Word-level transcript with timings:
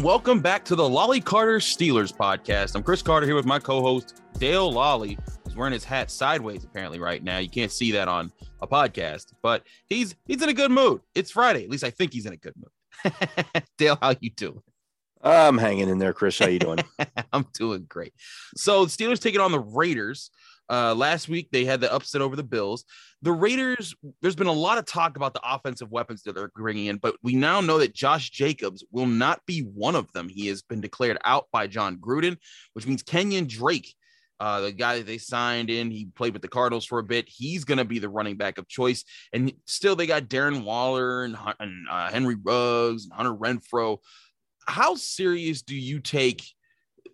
And 0.00 0.06
welcome 0.06 0.40
back 0.40 0.64
to 0.64 0.74
the 0.74 0.82
Lolley 0.82 1.22
Carter 1.22 1.58
Steelers 1.58 2.10
podcast. 2.10 2.74
I'm 2.74 2.82
Chris 2.82 3.02
Carter 3.02 3.26
here 3.26 3.34
with 3.34 3.44
my 3.44 3.58
co-host 3.58 4.22
Dale 4.38 4.72
Lolley. 4.72 5.18
He's 5.44 5.54
wearing 5.54 5.74
his 5.74 5.84
hat 5.84 6.10
sideways 6.10 6.64
apparently 6.64 6.98
right 6.98 7.22
now. 7.22 7.36
You 7.36 7.50
can't 7.50 7.70
see 7.70 7.92
that 7.92 8.08
on 8.08 8.32
a 8.62 8.66
podcast, 8.66 9.34
but 9.42 9.62
he's 9.84 10.14
he's 10.24 10.40
in 10.40 10.48
a 10.48 10.54
good 10.54 10.70
mood. 10.70 11.02
It's 11.14 11.30
Friday. 11.30 11.64
At 11.64 11.68
least 11.68 11.84
I 11.84 11.90
think 11.90 12.14
he's 12.14 12.24
in 12.24 12.32
a 12.32 12.38
good 12.38 12.54
mood. 12.56 13.12
Dale, 13.76 13.98
how 14.00 14.14
you 14.20 14.30
doing? 14.30 14.62
I'm 15.20 15.58
hanging 15.58 15.90
in 15.90 15.98
there, 15.98 16.14
Chris. 16.14 16.38
How 16.38 16.46
you 16.46 16.60
doing? 16.60 16.78
I'm 17.34 17.44
doing 17.52 17.84
great. 17.86 18.14
So 18.56 18.86
the 18.86 18.90
Steelers 18.90 19.20
taking 19.20 19.42
on 19.42 19.52
the 19.52 19.60
Raiders. 19.60 20.30
Uh, 20.70 20.94
last 20.94 21.28
week 21.28 21.48
they 21.50 21.64
had 21.64 21.80
the 21.80 21.92
upset 21.92 22.22
over 22.22 22.36
the 22.36 22.44
Bills. 22.44 22.84
The 23.22 23.32
Raiders, 23.32 23.94
there's 24.22 24.36
been 24.36 24.46
a 24.46 24.52
lot 24.52 24.78
of 24.78 24.86
talk 24.86 25.16
about 25.16 25.34
the 25.34 25.42
offensive 25.44 25.90
weapons 25.90 26.22
that 26.22 26.34
they're 26.34 26.52
bringing 26.54 26.86
in, 26.86 26.98
but 26.98 27.16
we 27.22 27.34
now 27.34 27.60
know 27.60 27.78
that 27.78 27.94
Josh 27.94 28.30
Jacobs 28.30 28.84
will 28.90 29.06
not 29.06 29.44
be 29.46 29.60
one 29.60 29.96
of 29.96 30.10
them. 30.12 30.28
He 30.28 30.46
has 30.46 30.62
been 30.62 30.80
declared 30.80 31.18
out 31.24 31.48
by 31.52 31.66
Jon 31.66 31.96
Gruden, 31.96 32.36
which 32.72 32.86
means 32.86 33.02
Kenyon 33.02 33.46
Drake, 33.46 33.94
uh, 34.38 34.60
the 34.60 34.72
guy 34.72 34.96
that 34.96 35.06
they 35.06 35.18
signed 35.18 35.68
in, 35.68 35.90
he 35.90 36.06
played 36.06 36.32
with 36.32 36.40
the 36.40 36.48
Cardinals 36.48 36.86
for 36.86 36.98
a 36.98 37.04
bit. 37.04 37.28
He's 37.28 37.64
going 37.64 37.78
to 37.78 37.84
be 37.84 37.98
the 37.98 38.08
running 38.08 38.36
back 38.36 38.56
of 38.56 38.68
choice. 38.68 39.04
And 39.34 39.52
still, 39.66 39.96
they 39.96 40.06
got 40.06 40.24
Darren 40.24 40.64
Waller 40.64 41.24
and, 41.24 41.36
and 41.58 41.86
uh, 41.90 42.10
Henry 42.10 42.36
Ruggs 42.42 43.04
and 43.04 43.12
Hunter 43.12 43.34
Renfrow. 43.34 43.98
How 44.66 44.94
serious 44.94 45.60
do 45.60 45.74
you 45.76 46.00
take 46.00 46.42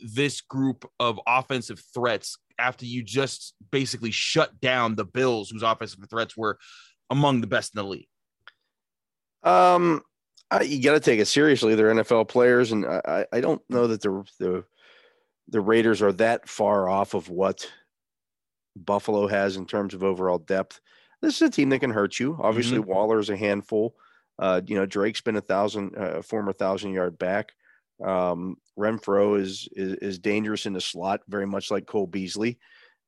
this 0.01 0.41
group 0.41 0.89
of 1.01 1.21
offensive 1.27 1.83
threats 1.95 2.39
after 2.59 2.87
you 2.87 3.03
just 3.03 3.55
basically 3.71 4.11
shut 4.11 4.61
down 4.61 4.95
the 4.95 5.05
Bills, 5.05 5.51
whose 5.51 5.63
offensive 5.63 6.01
threats 6.09 6.37
were 6.37 6.59
among 7.11 7.41
the 7.41 7.47
best 7.47 7.75
in 7.75 7.83
the 7.83 7.89
league? 7.89 8.09
Um, 9.43 10.03
I, 10.51 10.63
you 10.63 10.83
got 10.83 10.95
to 10.95 11.01
take 11.01 11.21
it 11.21 11.27
seriously. 11.27 11.75
They're 11.75 11.95
NFL 11.95 12.29
players, 12.29 12.73
and 12.73 12.87
I, 12.87 13.27
I 13.33 13.41
don't 13.41 13.63
know 13.69 13.87
that 13.89 14.01
the 14.01 14.25
the 14.39 14.65
the 15.49 15.61
Raiders 15.61 16.03
are 16.03 16.13
that 16.15 16.49
far 16.49 16.89
off 16.89 17.15
of 17.15 17.29
what 17.29 17.71
Buffalo 18.77 19.27
has 19.27 19.57
in 19.57 19.67
terms 19.67 19.95
of 19.95 20.03
overall 20.03 20.39
depth. 20.39 20.81
This 21.23 21.37
is 21.37 21.43
a 21.43 21.51
team 21.51 21.71
that 21.71 21.79
can 21.81 21.91
hurt 21.91 22.19
you. 22.19 22.39
Obviously, 22.41 22.79
mm-hmm. 22.79 22.91
Waller 22.91 23.19
is 23.19 23.31
a 23.31 23.37
handful. 23.37 23.95
Uh, 24.39 24.61
you 24.67 24.77
know, 24.77 24.87
Drake's 24.87 25.21
been 25.21 25.37
a 25.37 25.41
thousand, 25.41 25.97
uh, 25.97 26.23
former 26.23 26.53
thousand 26.53 26.93
yard 26.93 27.19
back. 27.19 27.53
Um, 28.05 28.57
Renfrow 28.79 29.41
is, 29.41 29.69
is, 29.73 29.95
is 29.95 30.19
dangerous 30.19 30.67
in 30.67 30.73
the 30.73 30.81
slot, 30.81 31.21
very 31.29 31.47
much 31.47 31.71
like 31.71 31.87
Cole 31.87 32.07
Beasley. 32.07 32.59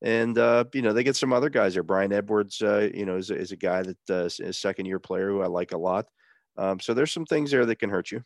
And 0.01 0.39
uh, 0.39 0.65
you 0.73 0.83
know 0.83 0.93
they 0.93 1.03
get 1.03 1.17
some 1.17 1.33
other 1.33 1.51
guys 1.51 1.75
there. 1.75 1.83
Bryan 1.83 2.13
Edwards, 2.13 2.63
uh, 2.63 2.89
you 2.95 3.05
know, 3.05 3.17
is, 3.17 3.31
is 3.31 3.51
a 3.51 3.57
guy 3.57 3.83
that 3.83 3.99
uh, 4.11 4.25
is 4.27 4.39
a 4.39 4.53
second 4.53 4.87
year 4.87 5.01
player 5.01 5.29
who 5.29 5.43
I 5.43 5.49
like 5.49 5.73
a 5.73 5.79
lot. 5.79 6.07
Um, 6.57 6.79
so 6.79 6.95
there's 6.95 7.13
some 7.13 7.27
things 7.27 7.51
there 7.51 7.67
that 7.67 7.81
can 7.81 7.91
hurt 7.91 8.13
you. 8.13 8.23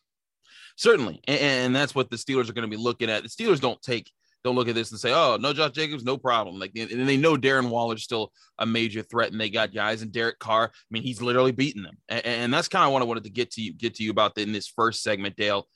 Certainly, 0.76 1.22
and, 1.26 1.40
and 1.40 1.76
that's 1.76 1.94
what 1.94 2.10
the 2.10 2.16
Steelers 2.16 2.50
are 2.50 2.52
going 2.52 2.70
to 2.70 2.76
be 2.76 2.82
looking 2.82 3.08
at. 3.08 3.22
The 3.22 3.28
Steelers 3.30 3.60
don't 3.60 3.80
take 3.80 4.10
don't 4.44 4.56
look 4.56 4.68
at 4.68 4.74
this 4.74 4.90
and 4.90 4.98
say, 4.98 5.12
"Oh, 5.12 5.36
no, 5.40 5.52
Josh 5.52 5.72
Jacobs, 5.72 6.04
no 6.04 6.16
problem." 6.16 6.58
Like, 6.58 6.72
and 6.76 7.08
they 7.08 7.16
know 7.16 7.36
Darren 7.36 7.70
Waller's 7.70 8.02
still 8.02 8.32
a 8.58 8.66
major 8.66 9.02
threat, 9.02 9.32
and 9.32 9.40
they 9.40 9.50
got 9.50 9.72
guys 9.72 10.02
and 10.02 10.12
Derek 10.12 10.38
Carr. 10.38 10.64
I 10.64 10.86
mean, 10.90 11.02
he's 11.02 11.22
literally 11.22 11.52
beating 11.52 11.82
them, 11.82 11.96
and, 12.08 12.26
and 12.26 12.54
that's 12.54 12.68
kind 12.68 12.84
of 12.84 12.92
what 12.92 13.02
I 13.02 13.06
wanted 13.06 13.24
to 13.24 13.30
get 13.30 13.52
to 13.52 13.62
you 13.62 13.72
get 13.72 13.94
to 13.96 14.02
you 14.02 14.10
about 14.10 14.36
in 14.38 14.52
this 14.52 14.66
first 14.66 15.02
segment, 15.02 15.36
Dale, 15.36 15.66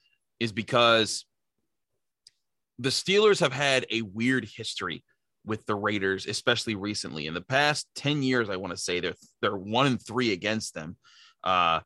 is 0.40 0.52
because 0.52 1.24
the 2.78 2.90
Steelers 2.90 3.40
have 3.40 3.52
had 3.52 3.86
a 3.90 4.02
weird 4.02 4.44
history 4.44 5.04
with 5.44 5.64
the 5.66 5.74
Raiders, 5.74 6.26
especially 6.26 6.74
recently. 6.74 7.26
In 7.26 7.34
the 7.34 7.40
past 7.40 7.88
10 7.96 8.22
years, 8.22 8.50
I 8.50 8.56
want 8.56 8.72
to 8.72 8.76
say 8.76 9.00
they're 9.00 9.14
they're 9.40 9.56
one 9.56 9.86
and 9.86 10.04
three 10.04 10.32
against 10.32 10.74
them. 10.74 10.96
Uh, 11.42 11.80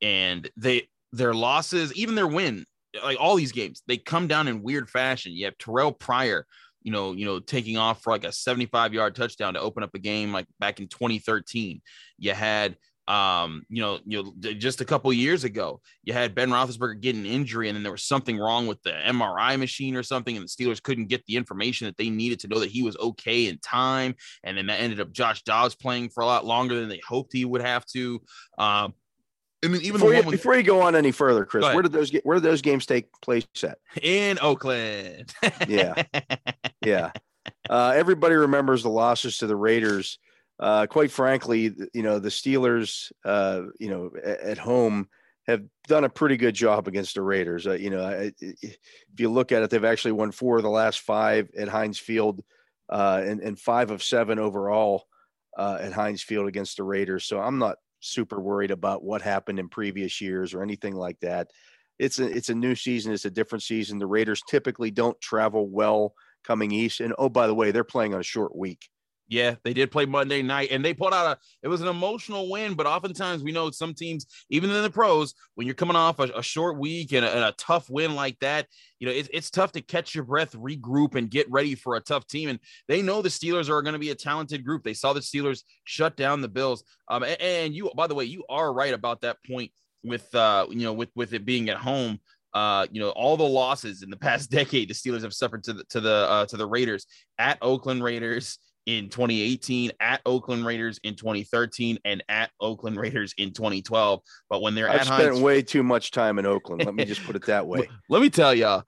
and 0.00 0.48
they 0.56 0.88
their 1.12 1.34
losses, 1.34 1.92
even 1.94 2.14
their 2.14 2.26
win, 2.26 2.64
like 3.02 3.18
all 3.20 3.36
these 3.36 3.52
games, 3.52 3.82
they 3.86 3.96
come 3.96 4.26
down 4.26 4.48
in 4.48 4.62
weird 4.62 4.88
fashion. 4.88 5.32
You 5.32 5.46
have 5.46 5.58
Terrelle 5.58 5.98
Pryor, 5.98 6.46
you 6.82 6.92
know, 6.92 7.12
you 7.12 7.24
know, 7.24 7.40
taking 7.40 7.76
off 7.76 8.02
for 8.02 8.12
like 8.12 8.24
a 8.24 8.32
75 8.32 8.94
yard 8.94 9.14
touchdown 9.14 9.54
to 9.54 9.60
open 9.60 9.82
up 9.82 9.94
a 9.94 9.98
game 9.98 10.32
like 10.32 10.46
back 10.60 10.80
in 10.80 10.88
2013. 10.88 11.80
You 12.18 12.32
had 12.32 12.76
um, 13.06 13.66
you 13.68 13.82
know, 13.82 13.98
you 14.06 14.22
know, 14.22 14.52
just 14.54 14.80
a 14.80 14.84
couple 14.84 15.12
years 15.12 15.44
ago, 15.44 15.80
you 16.04 16.12
had 16.12 16.34
Ben 16.34 16.50
Roethlisberger 16.50 17.00
get 17.00 17.14
an 17.14 17.26
injury, 17.26 17.68
and 17.68 17.76
then 17.76 17.82
there 17.82 17.92
was 17.92 18.04
something 18.04 18.38
wrong 18.38 18.66
with 18.66 18.82
the 18.82 18.92
MRI 18.92 19.58
machine 19.58 19.94
or 19.94 20.02
something, 20.02 20.36
and 20.36 20.44
the 20.44 20.48
Steelers 20.48 20.82
couldn't 20.82 21.08
get 21.08 21.24
the 21.26 21.36
information 21.36 21.86
that 21.86 21.96
they 21.96 22.08
needed 22.08 22.40
to 22.40 22.48
know 22.48 22.60
that 22.60 22.70
he 22.70 22.82
was 22.82 22.96
okay 22.96 23.46
in 23.48 23.58
time, 23.58 24.14
and 24.42 24.56
then 24.56 24.66
that 24.66 24.80
ended 24.80 25.00
up 25.00 25.12
Josh 25.12 25.42
Dobbs 25.42 25.74
playing 25.74 26.10
for 26.10 26.22
a 26.22 26.26
lot 26.26 26.46
longer 26.46 26.78
than 26.78 26.88
they 26.88 27.00
hoped 27.06 27.32
he 27.32 27.44
would 27.44 27.62
have 27.62 27.84
to. 27.86 28.22
Um, 28.58 28.94
I 29.62 29.68
mean, 29.68 29.80
even 29.82 29.92
before, 29.94 30.14
you, 30.14 30.22
with, 30.22 30.30
before 30.30 30.56
you 30.56 30.62
go 30.62 30.82
on 30.82 30.94
any 30.94 31.10
further, 31.10 31.44
Chris, 31.44 31.64
where 31.64 31.82
did 31.82 31.92
those 31.92 32.10
where 32.22 32.36
did 32.36 32.42
those 32.42 32.62
games 32.62 32.86
take 32.86 33.08
place 33.22 33.46
at? 33.62 33.78
In 34.02 34.38
Oakland. 34.40 35.32
yeah, 35.68 36.02
yeah. 36.84 37.10
Uh, 37.68 37.92
everybody 37.94 38.34
remembers 38.34 38.82
the 38.82 38.90
losses 38.90 39.38
to 39.38 39.46
the 39.46 39.56
Raiders 39.56 40.18
uh, 40.60 40.86
quite 40.86 41.10
frankly, 41.10 41.74
you 41.92 42.02
know, 42.02 42.18
the 42.18 42.28
Steelers, 42.28 43.10
uh, 43.24 43.62
you 43.80 43.90
know, 43.90 44.10
at, 44.24 44.58
home 44.58 45.08
have 45.46 45.62
done 45.88 46.04
a 46.04 46.08
pretty 46.08 46.36
good 46.36 46.54
job 46.54 46.86
against 46.86 47.16
the 47.16 47.22
Raiders. 47.22 47.66
Uh, 47.66 47.72
you 47.72 47.90
know, 47.90 48.04
I, 48.04 48.32
if 48.40 48.78
you 49.18 49.30
look 49.30 49.52
at 49.52 49.62
it, 49.62 49.70
they've 49.70 49.84
actually 49.84 50.12
won 50.12 50.30
four 50.30 50.56
of 50.56 50.62
the 50.62 50.70
last 50.70 51.00
five 51.00 51.48
at 51.58 51.68
Heinz 51.68 51.98
Field 51.98 52.42
uh, 52.88 53.22
and, 53.24 53.40
and 53.40 53.58
five 53.58 53.90
of 53.90 54.02
seven 54.02 54.38
overall 54.38 55.06
uh, 55.58 55.78
at 55.80 55.92
Heinz 55.92 56.22
Field 56.22 56.46
against 56.46 56.76
the 56.76 56.84
Raiders. 56.84 57.24
So 57.24 57.40
I'm 57.40 57.58
not 57.58 57.76
super 58.00 58.40
worried 58.40 58.70
about 58.70 59.02
what 59.02 59.22
happened 59.22 59.58
in 59.58 59.68
previous 59.68 60.20
years 60.20 60.54
or 60.54 60.62
anything 60.62 60.94
like 60.94 61.18
that. 61.20 61.48
It's 61.98 62.18
a, 62.18 62.26
it's 62.26 62.48
a 62.48 62.54
new 62.54 62.74
season. 62.74 63.12
It's 63.12 63.24
a 63.24 63.30
different 63.30 63.62
season. 63.62 63.98
The 63.98 64.06
Raiders 64.06 64.42
typically 64.48 64.90
don't 64.90 65.20
travel 65.20 65.68
well 65.68 66.14
coming 66.44 66.70
east. 66.70 67.00
And 67.00 67.14
oh, 67.18 67.28
by 67.28 67.46
the 67.46 67.54
way, 67.54 67.70
they're 67.70 67.84
playing 67.84 68.14
on 68.14 68.20
a 68.20 68.24
short 68.24 68.54
week. 68.54 68.88
Yeah, 69.26 69.54
they 69.64 69.72
did 69.72 69.90
play 69.90 70.04
Monday 70.04 70.42
night 70.42 70.68
and 70.70 70.84
they 70.84 70.92
pulled 70.92 71.14
out 71.14 71.26
a 71.26 71.38
it 71.62 71.68
was 71.68 71.80
an 71.80 71.88
emotional 71.88 72.50
win, 72.50 72.74
but 72.74 72.86
oftentimes 72.86 73.42
we 73.42 73.52
know 73.52 73.70
some 73.70 73.94
teams, 73.94 74.26
even 74.50 74.70
in 74.70 74.82
the 74.82 74.90
pros, 74.90 75.34
when 75.54 75.66
you're 75.66 75.74
coming 75.74 75.96
off 75.96 76.18
a, 76.18 76.24
a 76.24 76.42
short 76.42 76.78
week 76.78 77.12
and 77.12 77.24
a, 77.24 77.34
and 77.34 77.44
a, 77.44 77.52
tough 77.56 77.88
win 77.88 78.14
like 78.14 78.38
that, 78.40 78.66
you 78.98 79.06
know, 79.06 79.12
it, 79.12 79.28
it's 79.32 79.50
tough 79.50 79.72
to 79.72 79.80
catch 79.80 80.14
your 80.14 80.24
breath, 80.24 80.52
regroup, 80.52 81.14
and 81.14 81.30
get 81.30 81.50
ready 81.50 81.74
for 81.74 81.96
a 81.96 82.00
tough 82.00 82.26
team. 82.26 82.50
And 82.50 82.58
they 82.86 83.00
know 83.00 83.22
the 83.22 83.30
Steelers 83.30 83.70
are 83.70 83.80
going 83.80 83.94
to 83.94 83.98
be 83.98 84.10
a 84.10 84.14
talented 84.14 84.62
group. 84.62 84.82
They 84.82 84.94
saw 84.94 85.14
the 85.14 85.20
Steelers 85.20 85.62
shut 85.84 86.16
down 86.16 86.42
the 86.42 86.48
Bills. 86.48 86.84
Um, 87.08 87.22
and, 87.22 87.40
and 87.40 87.74
you, 87.74 87.90
by 87.96 88.06
the 88.06 88.14
way, 88.14 88.24
you 88.24 88.44
are 88.50 88.74
right 88.74 88.92
about 88.92 89.22
that 89.22 89.38
point 89.46 89.72
with 90.02 90.32
uh, 90.34 90.66
you 90.68 90.82
know, 90.82 90.92
with 90.92 91.10
with 91.14 91.32
it 91.32 91.44
being 91.44 91.70
at 91.70 91.78
home. 91.78 92.20
Uh, 92.52 92.86
you 92.92 93.00
know, 93.00 93.08
all 93.10 93.36
the 93.36 93.42
losses 93.42 94.02
in 94.02 94.10
the 94.10 94.16
past 94.16 94.50
decade 94.50 94.88
the 94.88 94.94
Steelers 94.94 95.22
have 95.22 95.34
suffered 95.34 95.64
to 95.64 95.72
the 95.72 95.84
to 95.90 96.00
the 96.00 96.26
uh, 96.28 96.46
to 96.46 96.56
the 96.56 96.66
Raiders 96.66 97.06
at 97.38 97.58
Oakland 97.62 98.04
Raiders 98.04 98.58
in 98.86 99.08
2018, 99.08 99.92
at 100.00 100.20
Oakland 100.26 100.64
Raiders 100.66 100.98
in 101.04 101.14
2013, 101.14 101.98
and 102.04 102.22
at 102.28 102.50
Oakland 102.60 102.96
Raiders 102.96 103.34
in 103.38 103.52
2012. 103.52 104.20
But 104.50 104.62
when 104.62 104.74
they're 104.74 104.88
at, 104.88 104.94
I've 104.94 105.00
at 105.02 105.06
spent 105.06 105.22
Heinz, 105.30 105.40
way 105.40 105.62
too 105.62 105.82
much 105.82 106.10
time 106.10 106.38
in 106.38 106.46
Oakland. 106.46 106.84
Let 106.84 106.94
me 106.94 107.04
just 107.04 107.24
put 107.24 107.36
it 107.36 107.46
that 107.46 107.66
way. 107.68 107.88
let 108.08 108.20
me 108.22 108.30
tell 108.30 108.54
y'all, 108.54 108.82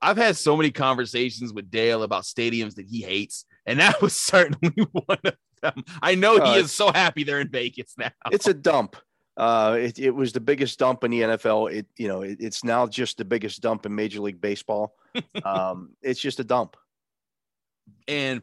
I've 0.00 0.16
had 0.16 0.36
so 0.36 0.56
many 0.56 0.70
conversations 0.70 1.52
with 1.52 1.70
Dale 1.70 2.02
about 2.02 2.22
stadiums 2.24 2.74
that 2.76 2.86
he 2.86 3.02
hates, 3.02 3.44
and 3.66 3.80
that 3.80 4.00
was 4.02 4.16
certainly 4.16 4.74
one 4.92 5.18
of 5.24 5.34
them. 5.62 5.84
I 6.02 6.14
know 6.14 6.36
Uh, 6.38 6.54
he 6.54 6.60
is 6.60 6.72
so 6.72 6.90
happy 6.92 7.24
they're 7.24 7.40
in 7.40 7.50
Vegas 7.50 7.94
now. 7.98 8.10
It's 8.30 8.46
a 8.48 8.54
dump. 8.54 8.96
Uh, 9.36 9.76
it, 9.80 9.98
it 9.98 10.10
was 10.12 10.32
the 10.32 10.40
biggest 10.40 10.78
dump 10.78 11.02
in 11.04 11.10
the 11.10 11.20
NFL. 11.22 11.72
It 11.72 11.86
you 11.98 12.06
know 12.08 12.22
it, 12.22 12.38
it's 12.40 12.62
now 12.62 12.86
just 12.86 13.18
the 13.18 13.24
biggest 13.24 13.60
dump 13.62 13.84
in 13.84 13.94
Major 13.94 14.20
League 14.20 14.40
Baseball. 14.40 14.94
um, 15.44 15.90
it's 16.02 16.20
just 16.20 16.38
a 16.40 16.44
dump. 16.44 16.76
and 18.08 18.42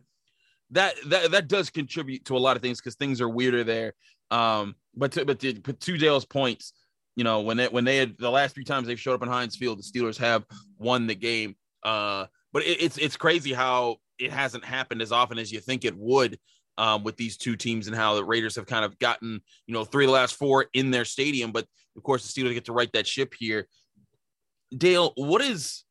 that 0.71 0.95
that 1.07 1.31
that 1.31 1.47
does 1.47 1.69
contribute 1.69 2.25
to 2.25 2.35
a 2.35 2.39
lot 2.39 2.55
of 2.55 2.61
things 2.61 2.79
because 2.79 2.95
things 2.95 3.21
are 3.21 3.29
weirder 3.29 3.63
there. 3.63 3.93
Um, 4.31 4.75
but 4.95 5.11
to, 5.13 5.25
but 5.25 5.39
to, 5.39 5.59
but 5.59 5.79
to 5.81 5.97
Dale's 5.97 6.25
points, 6.25 6.73
you 7.15 7.23
know, 7.23 7.41
when 7.41 7.57
they 7.57 7.67
when 7.67 7.83
they 7.83 7.97
had 7.97 8.17
the 8.17 8.31
last 8.31 8.55
three 8.55 8.63
times 8.63 8.87
they've 8.87 8.99
showed 8.99 9.13
up 9.13 9.23
in 9.23 9.29
Heinz 9.29 9.55
Field, 9.55 9.79
the 9.79 9.83
Steelers 9.83 10.17
have 10.17 10.45
won 10.77 11.07
the 11.07 11.15
game. 11.15 11.55
Uh, 11.83 12.25
but 12.53 12.63
it, 12.63 12.81
it's 12.81 12.97
it's 12.97 13.17
crazy 13.17 13.53
how 13.53 13.97
it 14.17 14.31
hasn't 14.31 14.65
happened 14.65 15.01
as 15.01 15.11
often 15.11 15.37
as 15.37 15.51
you 15.51 15.59
think 15.59 15.85
it 15.85 15.95
would. 15.97 16.39
Um, 16.77 17.03
with 17.03 17.17
these 17.17 17.37
two 17.37 17.57
teams 17.57 17.87
and 17.87 17.95
how 17.95 18.15
the 18.15 18.23
Raiders 18.23 18.55
have 18.55 18.65
kind 18.65 18.85
of 18.85 18.97
gotten, 18.97 19.41
you 19.67 19.73
know, 19.73 19.83
three 19.83 20.05
of 20.05 20.07
the 20.07 20.13
last 20.13 20.35
four 20.35 20.65
in 20.73 20.89
their 20.89 21.05
stadium, 21.05 21.51
but 21.51 21.67
of 21.97 22.01
course 22.01 22.23
the 22.25 22.41
Steelers 22.41 22.53
get 22.53 22.65
to 22.65 22.73
right 22.73 22.89
that 22.93 23.05
ship 23.05 23.35
here. 23.37 23.67
Dale, 24.75 25.11
what 25.15 25.41
is 25.41 25.83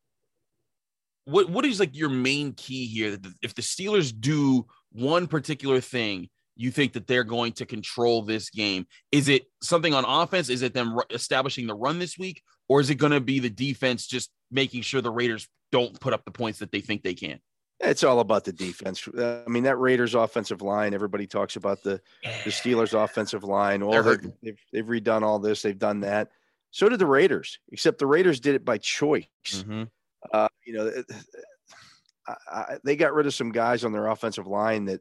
what 1.24 1.50
what 1.50 1.64
is 1.64 1.80
like 1.80 1.96
your 1.96 2.08
main 2.08 2.52
key 2.52 2.86
here 2.86 3.16
that 3.16 3.32
if 3.42 3.54
the 3.54 3.62
Steelers 3.62 4.12
do 4.18 4.66
one 4.92 5.26
particular 5.26 5.80
thing 5.80 6.28
you 6.56 6.70
think 6.70 6.92
that 6.92 7.06
they're 7.06 7.24
going 7.24 7.52
to 7.52 7.66
control 7.66 8.22
this 8.22 8.50
game 8.50 8.86
is 9.12 9.28
it 9.28 9.44
something 9.62 9.94
on 9.94 10.04
offense 10.04 10.48
is 10.48 10.62
it 10.62 10.74
them 10.74 10.98
establishing 11.10 11.66
the 11.66 11.74
run 11.74 11.98
this 11.98 12.18
week 12.18 12.42
or 12.68 12.80
is 12.80 12.90
it 12.90 12.96
going 12.96 13.12
to 13.12 13.20
be 13.20 13.38
the 13.38 13.50
defense 13.50 14.06
just 14.06 14.30
making 14.50 14.82
sure 14.82 15.00
the 15.00 15.10
Raiders 15.10 15.48
don't 15.72 15.98
put 16.00 16.12
up 16.12 16.24
the 16.24 16.30
points 16.30 16.58
that 16.58 16.72
they 16.72 16.80
think 16.80 17.02
they 17.02 17.14
can 17.14 17.38
It's 17.78 18.04
all 18.04 18.20
about 18.20 18.44
the 18.44 18.52
defense. 18.52 19.08
Uh, 19.08 19.42
I 19.46 19.50
mean, 19.50 19.62
that 19.62 19.78
Raiders 19.78 20.14
offensive 20.14 20.60
line. 20.60 20.92
Everybody 20.92 21.26
talks 21.26 21.56
about 21.56 21.82
the 21.82 22.00
the 22.22 22.50
Steelers 22.50 22.92
offensive 22.92 23.44
line. 23.44 23.82
All 23.82 23.92
They're 23.92 24.16
they've, 24.16 24.32
they've 24.42 24.60
they've 24.72 24.86
redone 24.86 25.22
all 25.22 25.38
this. 25.38 25.62
They've 25.62 25.78
done 25.78 26.00
that. 26.00 26.28
So 26.72 26.88
did 26.88 26.98
the 26.98 27.06
Raiders. 27.06 27.58
Except 27.72 27.98
the 27.98 28.06
Raiders 28.06 28.38
did 28.40 28.54
it 28.54 28.64
by 28.64 28.78
choice. 28.78 29.26
Mm-hmm. 29.48 29.84
Uh, 30.32 30.48
you 30.66 30.72
know, 30.74 30.86
it- 30.86 31.06
I, 32.26 32.34
I, 32.50 32.78
they 32.84 32.96
got 32.96 33.14
rid 33.14 33.26
of 33.26 33.34
some 33.34 33.50
guys 33.50 33.84
on 33.84 33.92
their 33.92 34.06
offensive 34.06 34.46
line 34.46 34.84
that, 34.86 35.00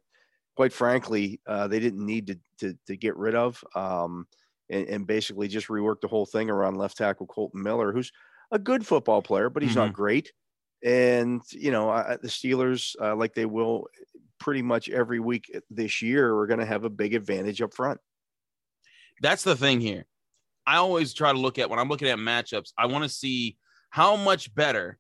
quite 0.56 0.74
frankly, 0.74 1.42
uh, 1.48 1.68
they 1.68 1.80
didn't 1.80 2.06
need 2.06 2.28
to 2.28 2.40
to, 2.60 2.78
to 2.88 2.98
get 2.98 3.16
rid 3.18 3.36
of, 3.36 3.64
um, 3.76 4.26
and, 4.70 4.88
and 4.88 5.08
basically 5.08 5.48
just 5.48 5.68
rework 5.68 6.02
the 6.02 6.08
whole 6.08 6.26
thing 6.26 6.50
around 6.50 6.78
left 6.78 6.98
tackle 6.98 7.28
Colton 7.28 7.62
Miller, 7.62 7.92
who's 7.92 8.12
a 8.52 8.60
good 8.60 8.86
football 8.86 9.22
player, 9.22 9.50
but 9.50 9.62
he's 9.64 9.76
not 9.76 9.94
great. 9.94 10.32
And 10.84 11.42
you 11.52 11.72
know, 11.72 11.90
I, 11.90 12.18
the 12.22 12.30
Steelers, 12.30 12.96
uh, 13.02 13.16
like 13.16 13.34
they 13.34 13.46
will 13.46 13.88
pretty 14.40 14.62
much 14.62 14.88
every 14.90 15.20
week 15.20 15.52
this 15.70 16.02
year, 16.02 16.34
are 16.36 16.48
going 16.48 16.60
to 16.62 16.66
have 16.66 16.86
a 16.86 16.90
big 16.90 17.14
advantage 17.14 17.62
up 17.62 17.74
front. 17.74 18.00
that's 19.22 19.44
the 19.44 19.56
thing 19.58 19.82
here. 19.82 20.06
I 20.66 20.78
always 20.78 21.14
try 21.14 21.32
to 21.34 21.38
look 21.38 21.60
at 21.60 21.70
when 21.70 21.80
I'm 21.80 21.90
looking 21.90 22.08
at 22.08 22.18
matchups, 22.18 22.72
I 22.78 22.86
want 22.86 23.04
to 23.04 23.10
see 23.10 23.58
how 23.90 24.16
much 24.16 24.54
better 24.56 24.98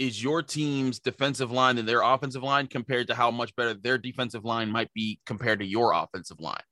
is 0.00 0.20
your 0.20 0.42
team's 0.42 0.98
defensive 0.98 1.52
line 1.52 1.76
than 1.76 1.84
their 1.84 2.00
offensive 2.00 2.42
line 2.42 2.66
compared 2.66 3.06
to 3.06 3.14
how 3.14 3.30
much 3.30 3.54
better 3.54 3.74
their 3.74 3.98
defensive 3.98 4.46
line 4.46 4.70
might 4.70 4.92
be 4.94 5.20
compared 5.26 5.60
to 5.60 5.66
your 5.66 5.92
offensive 5.92 6.40
line. 6.40 6.62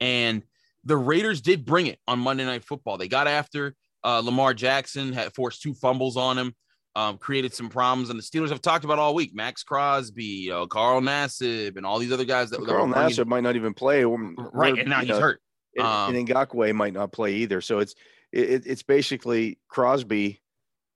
And 0.00 0.42
the 0.84 0.96
Raiders 0.96 1.40
did 1.40 1.64
bring 1.64 1.86
it 1.86 2.00
on 2.08 2.18
Monday 2.18 2.44
Night 2.44 2.64
Football. 2.64 2.98
They 2.98 3.06
got 3.06 3.28
after 3.28 3.76
uh, 4.02 4.18
Lamar 4.18 4.52
Jackson, 4.52 5.12
had 5.12 5.32
forced 5.32 5.62
two 5.62 5.74
fumbles 5.74 6.16
on 6.16 6.36
him, 6.36 6.56
um, 6.96 7.18
created 7.18 7.54
some 7.54 7.68
problems. 7.68 8.10
And 8.10 8.18
the 8.18 8.22
Steelers 8.24 8.48
have 8.48 8.60
talked 8.60 8.84
about 8.84 8.98
all 8.98 9.14
week 9.14 9.30
Maxx 9.32 9.62
Crosby, 9.62 10.24
you 10.24 10.50
know, 10.50 10.66
Carl 10.66 11.00
Nassib, 11.00 11.76
and 11.76 11.86
all 11.86 12.00
these 12.00 12.10
other 12.12 12.24
guys 12.24 12.50
that, 12.50 12.58
that 12.58 12.66
Carl 12.66 12.88
bringing- 12.88 13.10
Nassib 13.10 13.26
might 13.28 13.44
not 13.44 13.54
even 13.54 13.74
play. 13.74 14.04
Right. 14.04 14.76
And 14.76 14.90
now 14.90 15.00
he's 15.00 15.08
know, 15.10 15.20
hurt. 15.20 15.40
and, 15.76 15.86
Um, 15.86 16.16
and 16.16 16.28
Ngakoue 16.28 16.74
might 16.74 16.94
not 16.94 17.12
play 17.12 17.34
either. 17.36 17.60
So 17.60 17.78
it's 17.78 17.94
it, 18.32 18.66
it's 18.66 18.82
basically 18.82 19.60
Crosby 19.68 20.42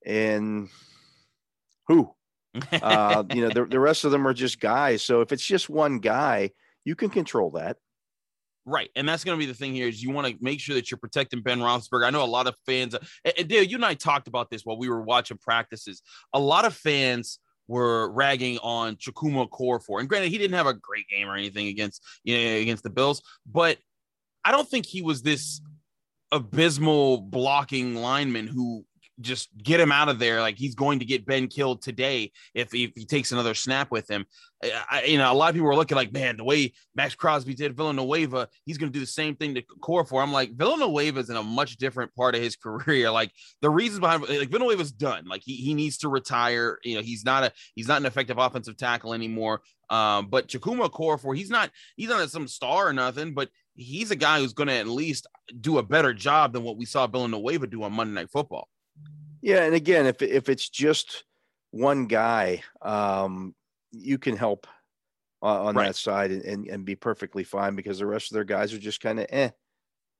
and 0.04 0.68
who 1.88 2.10
uh, 2.72 3.24
you 3.32 3.42
know 3.42 3.50
the, 3.50 3.64
the 3.66 3.80
rest 3.80 4.04
of 4.04 4.10
them 4.10 4.26
are 4.26 4.34
just 4.34 4.60
guys. 4.60 5.02
So 5.02 5.20
if 5.20 5.32
it's 5.32 5.44
just 5.44 5.68
one 5.68 5.98
guy, 5.98 6.50
you 6.84 6.94
can 6.94 7.10
control 7.10 7.50
that. 7.52 7.76
Right. 8.64 8.90
And 8.96 9.08
that's 9.08 9.22
going 9.22 9.38
to 9.38 9.38
be 9.38 9.50
the 9.50 9.56
thing 9.56 9.74
here 9.74 9.86
is 9.86 10.02
you 10.02 10.10
want 10.10 10.26
to 10.26 10.36
make 10.40 10.58
sure 10.58 10.74
that 10.74 10.90
you're 10.90 10.98
protecting 10.98 11.40
Ben 11.40 11.60
Roethlisberger. 11.60 12.04
I 12.04 12.10
know 12.10 12.24
a 12.24 12.26
lot 12.26 12.48
of 12.48 12.56
fans, 12.66 12.96
and, 13.24 13.48
Dale, 13.48 13.62
you 13.62 13.76
and 13.76 13.84
I 13.84 13.94
talked 13.94 14.26
about 14.26 14.50
this 14.50 14.62
while 14.64 14.76
we 14.76 14.88
were 14.88 15.02
watching 15.02 15.38
practices. 15.38 16.02
A 16.32 16.40
lot 16.40 16.64
of 16.64 16.74
fans 16.74 17.38
were 17.68 18.10
ragging 18.10 18.58
on 18.58 18.96
Chukwuma 18.96 19.48
Okorafor, 19.48 20.00
and 20.00 20.08
granted, 20.08 20.30
he 20.30 20.38
didn't 20.38 20.56
have 20.56 20.66
a 20.66 20.74
great 20.74 21.08
game 21.08 21.28
or 21.28 21.36
anything 21.36 21.68
against, 21.68 22.02
you 22.24 22.36
know, 22.36 22.56
against 22.56 22.82
the 22.82 22.90
Bills, 22.90 23.22
but 23.46 23.78
I 24.44 24.50
don't 24.50 24.68
think 24.68 24.84
he 24.84 25.00
was 25.00 25.22
this 25.22 25.60
abysmal 26.32 27.20
blocking 27.20 27.94
lineman 27.94 28.48
who 28.48 28.84
just 29.20 29.48
get 29.62 29.80
him 29.80 29.92
out 29.92 30.08
of 30.08 30.18
there. 30.18 30.40
Like 30.40 30.56
he's 30.56 30.74
going 30.74 30.98
to 30.98 31.04
get 31.04 31.26
Ben 31.26 31.48
killed 31.48 31.82
today 31.82 32.32
if, 32.54 32.74
if 32.74 32.92
he 32.94 33.04
takes 33.04 33.32
another 33.32 33.54
snap 33.54 33.90
with 33.90 34.10
him. 34.10 34.26
I, 34.62 35.04
you 35.06 35.18
know, 35.18 35.30
a 35.30 35.34
lot 35.34 35.50
of 35.50 35.54
people 35.54 35.68
are 35.68 35.76
looking 35.76 35.96
like, 35.96 36.12
man, 36.12 36.38
the 36.38 36.44
way 36.44 36.72
Maxx 36.94 37.14
Crosby 37.14 37.54
did 37.54 37.76
Villanueva, 37.76 38.48
he's 38.64 38.78
going 38.78 38.90
to 38.90 38.98
do 38.98 39.04
the 39.04 39.06
same 39.06 39.36
thing 39.36 39.54
to 39.54 39.62
Okorafor. 39.62 40.22
I'm 40.22 40.32
like, 40.32 40.52
Villanueva 40.52 41.20
is 41.20 41.30
in 41.30 41.36
a 41.36 41.42
much 41.42 41.76
different 41.76 42.14
part 42.14 42.34
of 42.34 42.42
his 42.42 42.56
career. 42.62 43.10
Like 43.10 43.32
the 43.60 43.70
reasons 43.70 44.00
behind, 44.00 44.22
like 44.28 44.50
Villanueva's 44.50 44.92
done. 44.92 45.26
Like 45.26 45.42
he, 45.44 45.56
he 45.56 45.74
needs 45.74 45.98
to 45.98 46.08
retire. 46.08 46.78
You 46.84 46.96
know, 46.96 47.02
he's 47.02 47.24
not 47.24 47.44
a 47.44 47.52
he's 47.74 47.88
not 47.88 48.00
an 48.00 48.06
effective 48.06 48.38
offensive 48.38 48.76
tackle 48.76 49.14
anymore. 49.14 49.62
Um, 49.88 50.26
but 50.28 50.48
Chukwuma 50.48 50.90
Okorafor 50.90 51.36
he's 51.36 51.50
not 51.50 51.70
he's 51.96 52.08
not 52.08 52.28
some 52.30 52.48
star 52.48 52.88
or 52.88 52.92
nothing, 52.92 53.34
but 53.34 53.50
he's 53.76 54.10
a 54.10 54.16
guy 54.16 54.40
who's 54.40 54.52
going 54.52 54.68
to 54.68 54.74
at 54.74 54.88
least 54.88 55.26
do 55.60 55.78
a 55.78 55.82
better 55.82 56.12
job 56.12 56.52
than 56.52 56.62
what 56.62 56.76
we 56.76 56.84
saw 56.84 57.06
Villanueva 57.06 57.66
do 57.66 57.82
on 57.82 57.92
Monday 57.92 58.14
Night 58.14 58.30
Football. 58.30 58.68
Yeah, 59.46 59.62
and 59.62 59.76
again, 59.76 60.06
if 60.06 60.22
if 60.22 60.48
it's 60.48 60.68
just 60.68 61.22
one 61.70 62.06
guy, 62.08 62.64
um, 62.82 63.54
you 63.92 64.18
can 64.18 64.36
help 64.36 64.66
uh, 65.40 65.66
on 65.66 65.76
Right. 65.76 65.86
that 65.86 65.94
side 65.94 66.32
and, 66.32 66.42
and 66.42 66.66
and 66.66 66.84
be 66.84 66.96
perfectly 66.96 67.44
fine 67.44 67.76
because 67.76 68.00
the 68.00 68.06
rest 68.06 68.32
of 68.32 68.34
their 68.34 68.42
guys 68.42 68.74
are 68.74 68.78
just 68.78 69.00
kind 69.00 69.20
of 69.20 69.26
eh. 69.30 69.50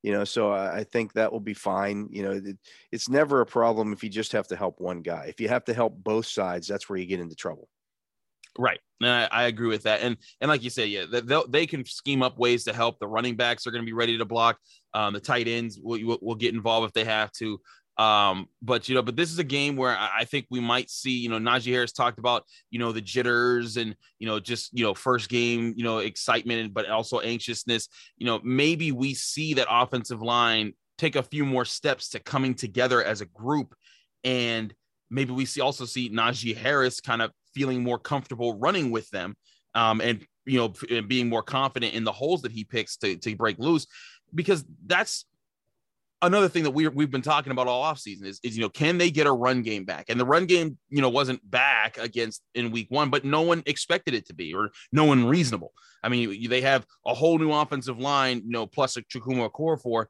You 0.04 0.12
know, 0.12 0.22
so 0.22 0.52
I 0.52 0.78
I 0.78 0.84
think 0.84 1.14
that 1.14 1.32
will 1.32 1.40
be 1.40 1.54
fine. 1.54 2.08
You 2.12 2.22
know, 2.22 2.30
it, 2.34 2.56
it's 2.92 3.08
never 3.08 3.40
a 3.40 3.46
problem 3.46 3.92
if 3.92 4.04
you 4.04 4.10
just 4.10 4.30
have 4.30 4.46
to 4.46 4.56
help 4.56 4.80
one 4.80 5.02
guy. 5.02 5.24
If 5.26 5.40
you 5.40 5.48
have 5.48 5.64
to 5.64 5.74
help 5.74 5.96
both 5.96 6.26
sides, 6.26 6.68
that's 6.68 6.88
where 6.88 6.96
you 6.98 7.06
get 7.06 7.18
into 7.18 7.34
trouble. 7.34 7.68
Right. 8.56 8.78
And 9.02 9.10
I, 9.10 9.24
I 9.24 9.42
agree 9.48 9.68
with 9.68 9.82
that. 9.82 10.02
And 10.02 10.16
and 10.40 10.48
like 10.48 10.62
you 10.62 10.70
said, 10.70 10.88
yeah, 10.88 11.04
they 11.10 11.42
they 11.48 11.66
can 11.66 11.84
scheme 11.84 12.22
up 12.22 12.38
ways 12.38 12.62
to 12.64 12.72
help. 12.72 13.00
The 13.00 13.08
running 13.08 13.34
backs 13.36 13.66
are 13.66 13.72
going 13.72 13.82
to 13.82 13.86
be 13.86 13.92
ready 13.92 14.16
to 14.18 14.24
block. 14.24 14.58
Um, 14.94 15.14
the 15.14 15.20
tight 15.20 15.48
ends 15.48 15.80
will, 15.82 16.00
will, 16.06 16.18
will 16.22 16.34
get 16.36 16.54
involved 16.54 16.86
if 16.86 16.92
they 16.92 17.04
have 17.04 17.32
to. 17.32 17.60
Um, 17.98 18.48
but 18.60 18.88
you 18.88 18.94
know, 18.94 19.02
but 19.02 19.16
this 19.16 19.32
is 19.32 19.38
a 19.38 19.44
game 19.44 19.76
where 19.76 19.96
I, 19.96 20.24
think 20.24 20.46
we 20.50 20.60
might 20.60 20.90
see, 20.90 21.12
you 21.12 21.30
know, 21.30 21.38
Najee 21.38 21.72
Harris 21.72 21.92
talked 21.92 22.18
about, 22.18 22.44
you 22.70 22.78
know, 22.78 22.92
the 22.92 23.00
jitters 23.00 23.78
and 23.78 23.96
you 24.18 24.26
know, 24.26 24.38
just 24.38 24.76
you 24.76 24.84
know, 24.84 24.92
first 24.92 25.30
game, 25.30 25.72
you 25.76 25.84
know, 25.84 25.98
excitement, 25.98 26.74
but 26.74 26.88
also 26.90 27.20
anxiousness. 27.20 27.88
You 28.18 28.26
know, 28.26 28.40
maybe 28.44 28.92
we 28.92 29.14
see 29.14 29.54
that 29.54 29.68
offensive 29.70 30.20
line 30.20 30.74
take 30.98 31.16
a 31.16 31.22
few 31.22 31.46
more 31.46 31.64
steps 31.64 32.10
to 32.10 32.20
coming 32.20 32.54
together 32.54 33.02
as 33.02 33.22
a 33.22 33.26
group, 33.26 33.74
and 34.24 34.74
maybe 35.08 35.32
we 35.32 35.46
see 35.46 35.62
also 35.62 35.86
see 35.86 36.10
Najee 36.10 36.56
Harris 36.56 37.00
kind 37.00 37.22
of 37.22 37.30
feeling 37.54 37.82
more 37.82 37.98
comfortable 37.98 38.58
running 38.58 38.90
with 38.90 39.08
them, 39.08 39.36
um, 39.74 40.02
and 40.02 40.22
you 40.44 40.58
know, 40.58 40.74
and 40.90 41.08
being 41.08 41.30
more 41.30 41.42
confident 41.42 41.94
in 41.94 42.04
the 42.04 42.12
holes 42.12 42.42
that 42.42 42.52
he 42.52 42.64
picks 42.64 42.98
to 42.98 43.16
to 43.16 43.36
break 43.36 43.58
loose, 43.58 43.86
because 44.34 44.66
that's 44.84 45.24
another 46.22 46.48
thing 46.48 46.64
that 46.64 46.70
we 46.70 46.88
we've 46.88 47.10
been 47.10 47.22
talking 47.22 47.52
about 47.52 47.66
all 47.66 47.82
offseason 47.84 48.24
is, 48.24 48.40
is 48.42 48.56
you 48.56 48.62
know 48.62 48.68
can 48.68 48.98
they 48.98 49.10
get 49.10 49.26
a 49.26 49.32
run 49.32 49.62
game 49.62 49.84
back? 49.84 50.06
And 50.08 50.18
the 50.18 50.24
run 50.24 50.46
game 50.46 50.78
you 50.88 51.00
know 51.00 51.08
wasn't 51.08 51.48
back 51.48 51.98
against 51.98 52.42
in 52.54 52.70
week 52.70 52.86
one 52.90 53.10
but 53.10 53.24
no 53.24 53.42
one 53.42 53.62
expected 53.66 54.14
it 54.14 54.26
to 54.26 54.34
be 54.34 54.54
or 54.54 54.70
no 54.92 55.04
one 55.04 55.26
reasonable. 55.26 55.72
I 56.02 56.08
mean 56.08 56.48
they 56.48 56.62
have 56.62 56.86
a 57.04 57.14
whole 57.14 57.38
new 57.38 57.52
offensive 57.52 57.98
line 57.98 58.42
you 58.44 58.50
know 58.50 58.66
plus 58.66 58.96
a 58.96 59.02
Chukwuma 59.02 59.50
Okorafor 59.50 60.06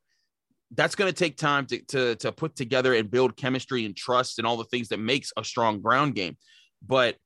that's 0.72 0.96
going 0.96 1.12
to 1.12 1.16
take 1.16 1.36
time 1.36 1.66
to, 1.66 1.78
to 1.86 2.16
to 2.16 2.32
put 2.32 2.56
together 2.56 2.94
and 2.94 3.10
build 3.10 3.36
chemistry 3.36 3.84
and 3.84 3.96
trust 3.96 4.38
and 4.38 4.46
all 4.46 4.56
the 4.56 4.64
things 4.64 4.88
that 4.88 4.98
makes 4.98 5.32
a 5.36 5.44
strong 5.44 5.80
ground 5.80 6.14
game. 6.14 6.36
But 6.86 7.16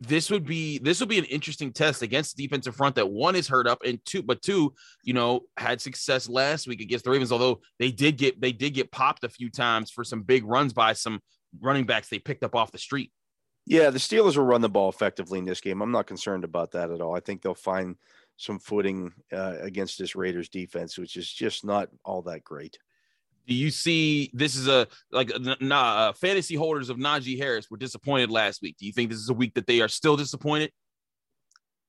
this 0.00 0.30
would 0.30 0.44
be 0.44 0.78
this 0.78 1.00
would 1.00 1.08
be 1.08 1.18
an 1.18 1.24
interesting 1.24 1.72
test 1.72 2.02
against 2.02 2.36
the 2.36 2.46
defensive 2.46 2.76
front 2.76 2.94
that 2.94 3.08
one 3.10 3.34
is 3.34 3.48
hurt 3.48 3.66
up 3.66 3.82
and 3.84 3.98
two 4.04 4.22
but 4.22 4.42
two 4.42 4.72
you 5.02 5.14
know 5.14 5.40
had 5.56 5.80
success 5.80 6.28
last 6.28 6.66
week 6.66 6.80
against 6.80 7.04
the 7.04 7.10
ravens 7.10 7.32
although 7.32 7.60
they 7.78 7.90
did 7.90 8.16
get 8.16 8.40
they 8.40 8.52
did 8.52 8.74
get 8.74 8.90
popped 8.92 9.24
a 9.24 9.28
few 9.28 9.50
times 9.50 9.90
for 9.90 10.04
some 10.04 10.22
big 10.22 10.44
runs 10.44 10.72
by 10.72 10.92
some 10.92 11.20
running 11.60 11.86
backs 11.86 12.08
they 12.08 12.18
picked 12.18 12.44
up 12.44 12.54
off 12.54 12.72
the 12.72 12.78
street 12.78 13.10
Yeah, 13.66 13.90
the 13.90 13.98
Steelers 13.98 14.36
will 14.36 14.44
run 14.44 14.60
the 14.60 14.68
ball 14.68 14.88
effectively 14.88 15.38
in 15.40 15.44
this 15.44 15.60
game. 15.60 15.82
I'm 15.82 15.90
not 15.90 16.06
concerned 16.06 16.44
about 16.44 16.70
that 16.72 16.90
at 16.90 17.00
all. 17.00 17.16
I 17.16 17.20
think 17.20 17.42
they'll 17.42 17.54
find 17.54 17.96
some 18.36 18.60
footing 18.60 19.12
uh, 19.32 19.56
against 19.60 19.98
this 19.98 20.14
Raiders 20.14 20.48
defense, 20.48 20.96
which 20.96 21.16
is 21.16 21.28
just 21.28 21.64
not 21.64 21.88
all 22.04 22.22
that 22.22 22.44
great. 22.44 22.78
Do 23.46 23.54
you 23.54 23.70
see 23.70 24.30
this 24.34 24.56
is 24.56 24.66
a 24.66 24.88
like 25.12 25.30
nah, 25.60 26.08
uh, 26.08 26.12
fantasy 26.12 26.56
holders 26.56 26.90
of 26.90 26.96
Najee 26.96 27.38
Harris 27.38 27.70
were 27.70 27.76
disappointed 27.76 28.30
last 28.30 28.60
week? 28.60 28.76
Do 28.78 28.86
you 28.86 28.92
think 28.92 29.10
this 29.10 29.20
is 29.20 29.28
a 29.28 29.34
week 29.34 29.54
that 29.54 29.66
they 29.66 29.80
are 29.80 29.88
still 29.88 30.16
disappointed? 30.16 30.72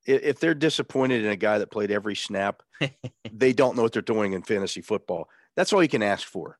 If 0.06 0.40
they're 0.40 0.54
disappointed 0.54 1.26
in 1.26 1.32
a 1.32 1.36
guy 1.36 1.58
that 1.58 1.72
played 1.72 1.92
every 1.92 2.16
snap, 2.16 2.62
they 3.32 3.54
don't 3.54 3.76
know 3.76 3.82
what 3.82 3.92
they're 3.92 4.02
doing 4.02 4.34
in 4.34 4.44
fantasy 4.44 4.82
football. 4.82 5.28
That's 5.56 5.74
all 5.74 5.84
you 5.84 5.90
can 5.90 6.04
ask 6.04 6.26
for 6.26 6.58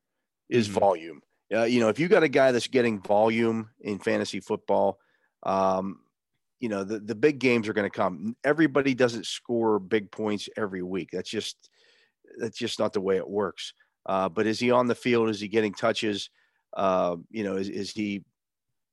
is 0.50 0.68
mm-hmm. 0.68 0.80
volume. 0.80 1.20
Uh, 1.54 1.62
you 1.62 1.80
know, 1.80 1.88
if 1.88 1.98
you 1.98 2.08
got 2.08 2.22
a 2.22 2.28
guy 2.28 2.52
that's 2.52 2.66
getting 2.66 3.00
volume 3.00 3.70
in 3.80 3.98
fantasy 3.98 4.40
football, 4.40 4.98
um, 5.44 6.00
you 6.60 6.68
know, 6.68 6.84
the, 6.84 6.98
the 6.98 7.14
big 7.14 7.38
games 7.38 7.68
are 7.68 7.72
going 7.72 7.88
to 7.88 7.96
come. 7.96 8.36
Everybody 8.44 8.94
doesn't 8.94 9.26
score 9.26 9.78
big 9.78 10.10
points 10.10 10.48
every 10.56 10.82
week. 10.82 11.10
That's 11.12 11.30
just 11.30 11.70
that's 12.38 12.58
just 12.58 12.78
not 12.78 12.92
the 12.92 13.00
way 13.00 13.16
it 13.16 13.28
works. 13.28 13.72
Uh, 14.08 14.28
but 14.28 14.46
is 14.46 14.58
he 14.58 14.70
on 14.70 14.86
the 14.86 14.94
field? 14.94 15.28
Is 15.28 15.40
he 15.40 15.48
getting 15.48 15.74
touches? 15.74 16.30
Uh, 16.74 17.16
you 17.30 17.44
know, 17.44 17.56
is, 17.56 17.68
is 17.68 17.90
he, 17.90 18.24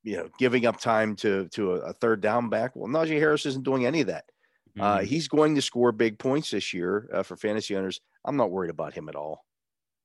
you 0.03 0.17
know, 0.17 0.29
giving 0.37 0.65
up 0.65 0.79
time 0.79 1.15
to 1.15 1.47
to 1.49 1.73
a, 1.73 1.75
a 1.77 1.93
third 1.93 2.21
down 2.21 2.49
back? 2.49 2.75
Well, 2.75 2.89
Najee 2.89 3.19
Harris 3.19 3.45
isn't 3.45 3.63
doing 3.63 3.85
any 3.85 4.01
of 4.01 4.07
that. 4.07 4.25
Uh, 4.77 4.97
mm-hmm. 4.97 5.05
he's 5.05 5.29
going 5.29 5.55
to 5.55 5.61
score 5.61 5.93
big 5.93 6.19
points 6.19 6.51
this 6.51 6.73
year 6.73 7.09
uh, 7.13 7.23
for 7.23 7.37
fantasy 7.37 7.77
owners. 7.77 8.01
I'm 8.25 8.35
not 8.35 8.51
worried 8.51 8.71
about 8.71 8.93
him 8.93 9.07
at 9.07 9.15
all. 9.15 9.45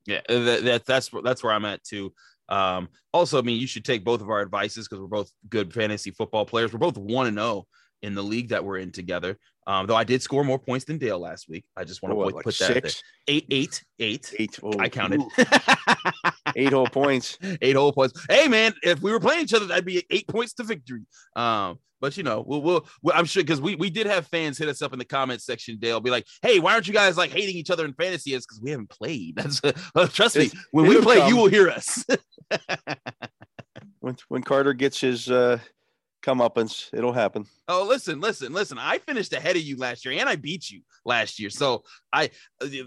Yeah, 0.06 0.20
that, 0.28 0.64
that, 0.64 0.86
that's 0.86 1.10
that's 1.24 1.42
where 1.42 1.52
I'm 1.52 1.64
at 1.64 1.82
too. 1.82 2.12
Um, 2.48 2.88
also, 3.12 3.38
I 3.38 3.42
mean, 3.42 3.60
you 3.60 3.66
should 3.66 3.84
take 3.84 4.04
both 4.04 4.20
of 4.20 4.30
our 4.30 4.42
advices 4.42 4.86
because 4.86 5.00
we're 5.00 5.08
both 5.08 5.32
good 5.48 5.72
fantasy 5.72 6.10
football 6.10 6.46
players. 6.46 6.72
We're 6.72 6.78
both 6.78 6.98
one 6.98 7.26
and 7.26 7.36
zero 7.36 7.46
oh 7.46 7.66
in 8.02 8.14
the 8.14 8.22
league 8.22 8.48
that 8.48 8.64
we're 8.64 8.78
in 8.78 8.92
together. 8.92 9.38
Um, 9.70 9.86
though 9.86 9.94
I 9.94 10.02
did 10.02 10.20
score 10.20 10.42
more 10.42 10.58
points 10.58 10.84
than 10.84 10.98
Dale 10.98 11.20
last 11.20 11.48
week. 11.48 11.64
I 11.76 11.84
just 11.84 12.02
want 12.02 12.12
to 12.12 12.16
put, 12.16 12.34
like 12.34 12.44
put 12.44 12.58
that 12.58 12.82
there. 12.82 12.90
Eight, 13.28 13.46
eight, 13.52 13.84
eight, 14.00 14.34
eight. 14.36 14.58
Oh, 14.64 14.76
I 14.80 14.88
counted. 14.88 15.22
eight 16.56 16.72
whole 16.72 16.88
points. 16.88 17.38
Eight 17.62 17.76
whole 17.76 17.92
points. 17.92 18.20
Hey 18.28 18.48
man, 18.48 18.74
if 18.82 19.00
we 19.00 19.12
were 19.12 19.20
playing 19.20 19.42
each 19.42 19.54
other, 19.54 19.66
that'd 19.66 19.84
be 19.84 20.04
eight 20.10 20.26
points 20.26 20.54
to 20.54 20.64
victory. 20.64 21.02
Um, 21.36 21.78
but 22.00 22.16
you 22.16 22.24
know, 22.24 22.42
we'll, 22.44 22.62
we'll, 22.62 22.86
we'll 23.00 23.14
I'm 23.14 23.26
sure 23.26 23.44
because 23.44 23.60
we 23.60 23.76
we 23.76 23.90
did 23.90 24.08
have 24.08 24.26
fans 24.26 24.58
hit 24.58 24.68
us 24.68 24.82
up 24.82 24.92
in 24.92 24.98
the 24.98 25.04
comment 25.04 25.40
section. 25.40 25.78
Dale 25.78 26.00
be 26.00 26.10
like, 26.10 26.26
"Hey, 26.42 26.58
why 26.58 26.74
aren't 26.74 26.88
you 26.88 26.94
guys 26.94 27.16
like 27.16 27.30
hating 27.30 27.54
each 27.54 27.70
other 27.70 27.84
in 27.84 27.92
fantasy?" 27.92 28.34
It's 28.34 28.46
because 28.46 28.60
we 28.60 28.72
haven't 28.72 28.90
played. 28.90 29.36
That's 29.36 29.60
uh, 29.62 30.06
trust 30.08 30.34
it's, 30.34 30.52
me. 30.52 30.60
When 30.72 30.88
we 30.88 31.00
play, 31.00 31.18
come. 31.18 31.28
you 31.28 31.36
will 31.36 31.48
hear 31.48 31.68
us. 31.68 32.04
when 34.00 34.16
when 34.26 34.42
Carter 34.42 34.72
gets 34.72 35.00
his 35.00 35.30
uh, 35.30 35.58
comeuppance, 36.22 36.88
it'll 36.92 37.12
happen. 37.12 37.46
Oh, 37.68 37.84
listen, 37.86 38.20
listen, 38.20 38.52
listen. 38.52 38.78
I 38.78 38.98
finished 38.98 39.32
ahead 39.32 39.56
of 39.56 39.62
you 39.62 39.76
last 39.76 40.04
year, 40.04 40.18
and 40.18 40.28
I 40.28 40.36
beat 40.36 40.70
you 40.70 40.82
last 41.04 41.38
year. 41.38 41.50
So 41.50 41.84
I, 42.12 42.30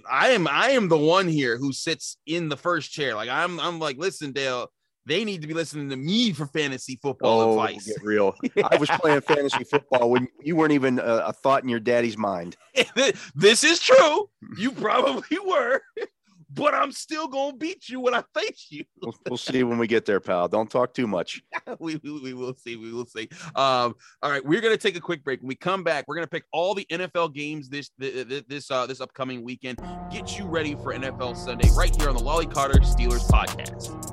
I 0.10 0.30
am, 0.30 0.48
I 0.48 0.70
am 0.72 0.90
the 0.90 0.98
one 0.98 1.28
here 1.28 1.58
who 1.58 1.74
sits 1.74 2.18
in 2.26 2.50
the 2.50 2.58
first 2.58 2.92
chair. 2.92 3.16
Like 3.16 3.30
I'm, 3.30 3.60
I'm 3.60 3.80
like, 3.80 3.98
listen, 3.98 4.32
Dale 4.32 4.70
they 5.06 5.26
need 5.26 5.42
to 5.42 5.48
be 5.48 5.54
listening 5.54 5.90
to 5.90 5.96
me 5.96 6.32
for 6.32 6.46
fantasy 6.48 6.98
football 7.02 7.42
oh, 7.42 7.52
advice. 7.52 7.88
Get 7.88 7.98
real. 8.04 8.36
yeah. 8.56 8.68
I 8.72 8.78
was 8.78 8.90
playing 8.90 9.22
fantasy 9.22 9.64
football 9.64 10.10
when 10.10 10.28
you 10.42 10.56
weren't 10.56 10.72
even 10.72 11.00
a, 11.00 11.26
a 11.28 11.34
thought 11.34 11.64
in 11.64 11.70
your 11.70 11.80
daddy's 11.80 12.18
mind. 12.18 12.56
this 13.36 13.64
is 13.64 13.80
true. 13.80 14.30
You 14.58 14.72
probably 14.72 15.38
were, 15.46 15.82
but 16.54 16.74
I'm 16.74 16.92
still 16.92 17.28
gonna 17.28 17.56
beat 17.58 17.90
you 17.90 18.00
when 18.00 18.14
I 18.14 18.24
face 18.34 18.68
you. 18.70 18.84
we'll, 19.02 19.16
we'll, 19.30 19.38
see 19.38 19.64
when 19.64 19.78
we 19.78 19.88
get 19.88 20.06
there, 20.06 20.20
pal. 20.20 20.48
Don't 20.48 20.70
talk 20.70 20.94
too 20.94 21.08
much. 21.08 21.42
we, 21.80 22.00
we, 22.04 22.20
we, 22.20 22.34
will 22.34 22.56
see. 22.56 22.76
We 22.76 22.92
will 22.92 23.06
see. 23.06 23.30
Um, 23.56 23.96
all 24.22 24.32
right, 24.32 24.46
we're 24.46 24.62
gonna 24.62 24.78
take 24.78 24.96
a 24.96 25.02
quick 25.02 25.24
break. 25.24 25.42
When 25.42 25.48
we 25.48 25.56
come 25.56 25.84
back, 25.84 26.06
we're 26.08 26.16
gonna 26.16 26.28
pick 26.28 26.44
all 26.52 26.74
the 26.74 26.86
NFL 26.90 27.34
games 27.34 27.70
this 27.70 27.92
this 27.98 28.72
uh, 28.72 28.86
this 28.86 29.02
upcoming 29.02 29.44
weekend. 29.44 29.80
Get 30.12 30.38
you 30.38 30.46
ready 30.46 30.76
for 30.76 30.94
NFL 30.94 31.36
Sunday 31.38 31.70
right 31.76 31.96
here 32.00 32.10
on 32.10 32.16
the 32.16 32.24
Lolley 32.24 32.52
Carter 32.52 32.80
Steelers 32.80 33.28
podcast. 33.28 34.13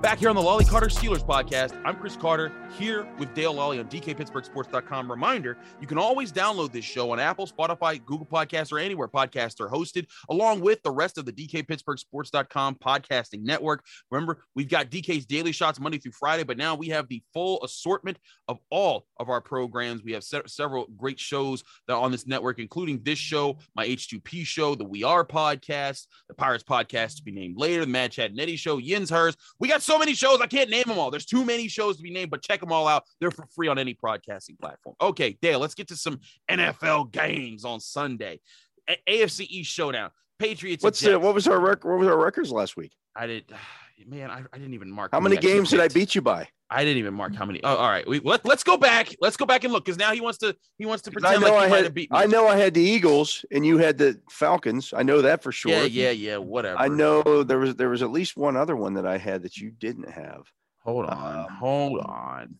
Back 0.00 0.18
here 0.18 0.30
on 0.30 0.36
the 0.36 0.40
Lolley 0.42 0.66
Carter 0.66 0.86
Steelers 0.86 1.22
podcast, 1.22 1.78
I'm 1.84 1.94
Chris 1.96 2.16
Carter 2.16 2.50
here 2.80 3.06
with 3.18 3.34
Dale 3.34 3.54
Lolley 3.54 3.78
on 3.78 3.86
DKPittsburghSports.com. 3.88 5.10
Reminder 5.10 5.58
you 5.82 5.86
can 5.86 5.98
always 5.98 6.32
download 6.32 6.72
this 6.72 6.84
show 6.84 7.10
on 7.10 7.20
Apple, 7.20 7.46
Spotify, 7.46 8.02
Google 8.02 8.24
Podcasts, 8.26 8.72
or 8.72 8.78
anywhere 8.78 9.06
podcasts 9.06 9.60
are 9.60 9.68
hosted, 9.68 10.06
along 10.30 10.60
with 10.60 10.82
the 10.82 10.90
rest 10.90 11.18
of 11.18 11.26
the 11.26 11.32
DKPittsburghSports.com 11.32 12.76
podcasting 12.76 13.42
network. 13.42 13.84
Remember, 14.10 14.44
we've 14.54 14.68
got 14.68 14.90
DK's 14.90 15.26
Daily 15.26 15.52
Shots 15.52 15.78
Monday 15.78 15.98
through 15.98 16.12
Friday, 16.12 16.42
but 16.42 16.56
now 16.56 16.74
we 16.74 16.88
have 16.88 17.06
the 17.08 17.22
full 17.34 17.62
assortment 17.62 18.18
of 18.48 18.58
all 18.70 19.04
of 19.18 19.28
our 19.28 19.42
programs. 19.42 20.02
We 20.02 20.12
have 20.12 20.24
se- 20.24 20.42
several 20.46 20.86
great 20.96 21.20
shows 21.20 21.62
that 21.86 21.96
on 21.96 22.10
this 22.10 22.26
network, 22.26 22.58
including 22.58 23.02
this 23.02 23.18
show, 23.18 23.58
my 23.76 23.86
H2P 23.86 24.46
show, 24.46 24.74
the 24.74 24.86
We 24.86 25.04
Are 25.04 25.24
podcast, 25.24 26.06
the 26.28 26.34
Pirates 26.34 26.64
podcast 26.64 27.16
to 27.16 27.22
be 27.22 27.32
named 27.32 27.58
later, 27.58 27.84
the 27.84 27.90
Mad 27.90 28.12
Chad 28.12 28.30
and 28.30 28.40
Eddie 28.40 28.56
show, 28.56 28.78
Yin's 28.78 29.10
Hers. 29.10 29.36
We 29.58 29.68
got 29.68 29.82
so 29.82 29.98
many 29.98 30.14
shows, 30.14 30.40
I 30.40 30.46
can't 30.46 30.70
name 30.70 30.84
them 30.86 30.98
all. 30.98 31.10
There's 31.10 31.26
too 31.26 31.44
many 31.44 31.68
shows 31.68 31.98
to 31.98 32.02
be 32.02 32.10
named, 32.10 32.30
but 32.30 32.42
check 32.42 32.60
them 32.60 32.69
all 32.72 32.86
out. 32.86 33.04
They're 33.20 33.30
for 33.30 33.46
free 33.54 33.68
on 33.68 33.78
any 33.78 33.94
broadcasting 33.94 34.56
platform. 34.60 34.96
Okay, 35.00 35.38
Dale, 35.40 35.58
let's 35.58 35.74
get 35.74 35.88
to 35.88 35.96
some 35.96 36.20
NFL 36.50 37.12
games 37.12 37.64
on 37.64 37.80
Sunday. 37.80 38.40
A- 38.88 38.98
AFC 39.08 39.46
East 39.48 39.72
showdown. 39.72 40.10
Patriots. 40.38 40.82
What's 40.82 41.00
the, 41.00 41.18
what 41.18 41.34
was 41.34 41.46
our 41.46 41.60
rec- 41.60 41.84
what 41.84 41.98
was 41.98 42.08
our 42.08 42.16
records 42.16 42.50
last 42.50 42.76
week? 42.76 42.92
I 43.14 43.26
did, 43.26 43.44
man. 44.06 44.30
I, 44.30 44.42
I 44.52 44.58
didn't 44.58 44.74
even 44.74 44.90
mark. 44.90 45.10
How 45.12 45.20
many 45.20 45.36
games 45.36 45.70
did 45.70 45.80
I 45.80 45.88
beat 45.88 46.14
you 46.14 46.22
by? 46.22 46.48
I 46.72 46.84
didn't 46.84 46.98
even 46.98 47.14
mark 47.14 47.34
how 47.34 47.44
many. 47.44 47.60
Oh, 47.64 47.76
all 47.76 47.88
right. 47.88 48.06
We 48.06 48.20
let, 48.20 48.44
let's 48.46 48.62
go 48.62 48.76
back. 48.76 49.12
Let's 49.20 49.36
go 49.36 49.44
back 49.44 49.64
and 49.64 49.72
look 49.72 49.84
because 49.84 49.98
now 49.98 50.12
he 50.12 50.20
wants 50.20 50.38
to 50.38 50.56
he 50.78 50.86
wants 50.86 51.02
to 51.02 51.10
pretend 51.10 51.42
like 51.42 51.52
he 51.52 51.58
I 51.58 51.68
had, 51.68 51.84
have 51.84 51.94
beat 51.94 52.12
me. 52.12 52.16
I 52.16 52.26
know 52.26 52.46
I 52.46 52.56
had 52.56 52.74
the 52.74 52.80
Eagles 52.80 53.44
and 53.50 53.66
you 53.66 53.78
had 53.78 53.98
the 53.98 54.20
Falcons. 54.30 54.94
I 54.96 55.02
know 55.02 55.20
that 55.22 55.42
for 55.42 55.50
sure. 55.50 55.72
Yeah, 55.72 55.82
yeah, 55.82 56.10
yeah. 56.10 56.36
Whatever. 56.36 56.78
I 56.78 56.86
know 56.86 57.42
there 57.42 57.58
was 57.58 57.74
there 57.74 57.88
was 57.88 58.02
at 58.02 58.12
least 58.12 58.36
one 58.36 58.56
other 58.56 58.76
one 58.76 58.94
that 58.94 59.06
I 59.06 59.18
had 59.18 59.42
that 59.42 59.56
you 59.56 59.72
didn't 59.72 60.10
have. 60.10 60.42
Hold 60.82 61.06
on. 61.06 61.38
Um, 61.38 61.46
hold 61.56 62.00
on. 62.00 62.54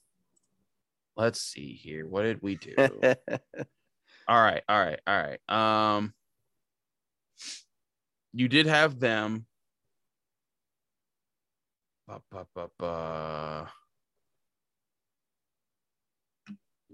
Let's 1.17 1.41
see 1.41 1.73
here. 1.75 2.07
What 2.07 2.23
did 2.23 2.43
we 2.43 2.57
do? 2.57 2.75
all 4.29 4.43
right. 4.43 4.63
All 4.69 4.81
right. 4.81 5.01
All 5.07 5.23
right. 5.23 5.49
Um 5.49 6.15
you 8.33 8.49
did 8.49 8.67
have 8.67 9.01
them. 9.01 9.47